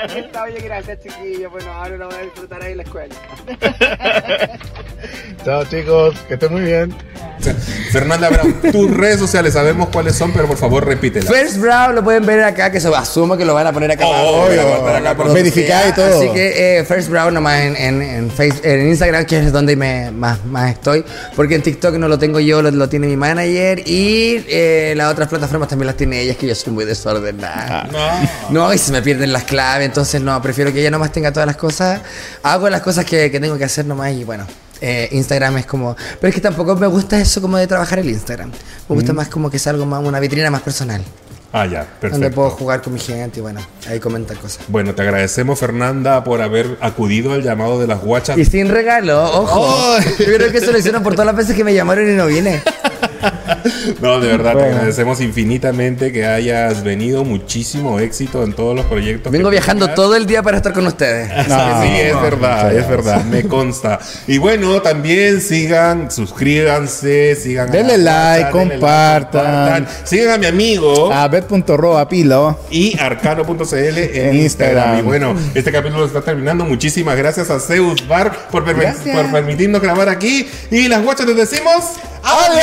[0.17, 1.51] está, oye, gracias, chiquillo.
[1.51, 3.15] Bueno, ahora lo voy a disfrutar ahí en la escuela.
[5.45, 6.95] Chao chicos, que estén muy bien.
[7.91, 11.27] Fernanda Brown, tus redes sociales sabemos cuáles son, pero por favor repítelas.
[11.33, 14.05] First Brown lo pueden ver acá, que se asumo que lo van a poner acá
[14.07, 14.53] Oh, abajo.
[14.53, 16.19] y todo.
[16.19, 19.75] Así que eh, First Brown nomás en, en, en, Face- en Instagram, que es donde
[19.75, 21.03] me, más, más estoy.
[21.35, 23.83] Porque en TikTok no lo tengo yo, lo, lo tiene mi manager.
[23.89, 26.85] Y eh, las otras plataformas también las tiene ella, es que yo soy muy
[27.15, 27.89] desordenada.
[28.51, 28.67] No.
[28.69, 31.47] No, y se me pierden las claves, entonces no, prefiero que ella nomás tenga todas
[31.47, 32.01] las cosas.
[32.43, 34.47] Hago las cosas que, que tengo que hacer nomás y bueno.
[34.81, 35.97] eh, Instagram es como.
[36.21, 38.51] Pero es que tampoco me gusta eso como de trabajar el Instagram.
[38.89, 41.03] Me gusta más como que es algo más, una vitrina más personal.
[41.53, 42.51] Ah, ya, Donde puedo perfecto.
[42.51, 44.61] jugar con mi gente y bueno, ahí comentar cosas.
[44.69, 48.39] Bueno, te agradecemos, Fernanda, por haber acudido al llamado de las guachas.
[48.39, 49.99] Y sin regalo, ojo.
[50.21, 52.27] Yo creo que eso lo hicieron por todas las veces que me llamaron y no
[52.27, 52.63] vine.
[54.01, 57.25] No, de verdad, te agradecemos infinitamente que hayas venido.
[57.25, 59.31] Muchísimo éxito en todos los proyectos.
[59.33, 59.97] Vengo viajando tengas.
[59.97, 61.29] todo el día para estar con ustedes.
[61.51, 63.99] No, sí, es verdad, es verdad, me consta.
[64.27, 67.71] Y bueno, también sigan, suscríbanse, sigan.
[67.71, 69.87] Denle like, denle compartan.
[70.05, 71.13] Sigan a mi amigo.
[71.13, 72.61] A bet.roa pilo.
[72.71, 74.41] y arcano.cl en, En Instagram.
[74.41, 74.99] Instagram.
[74.99, 76.65] Y bueno, este capítulo está terminando.
[76.65, 80.49] Muchísimas gracias a Zeus Bar por, permi- por permitirnos grabar aquí.
[80.71, 81.85] Y las guachas les decimos
[82.23, 82.61] ¡Adiós!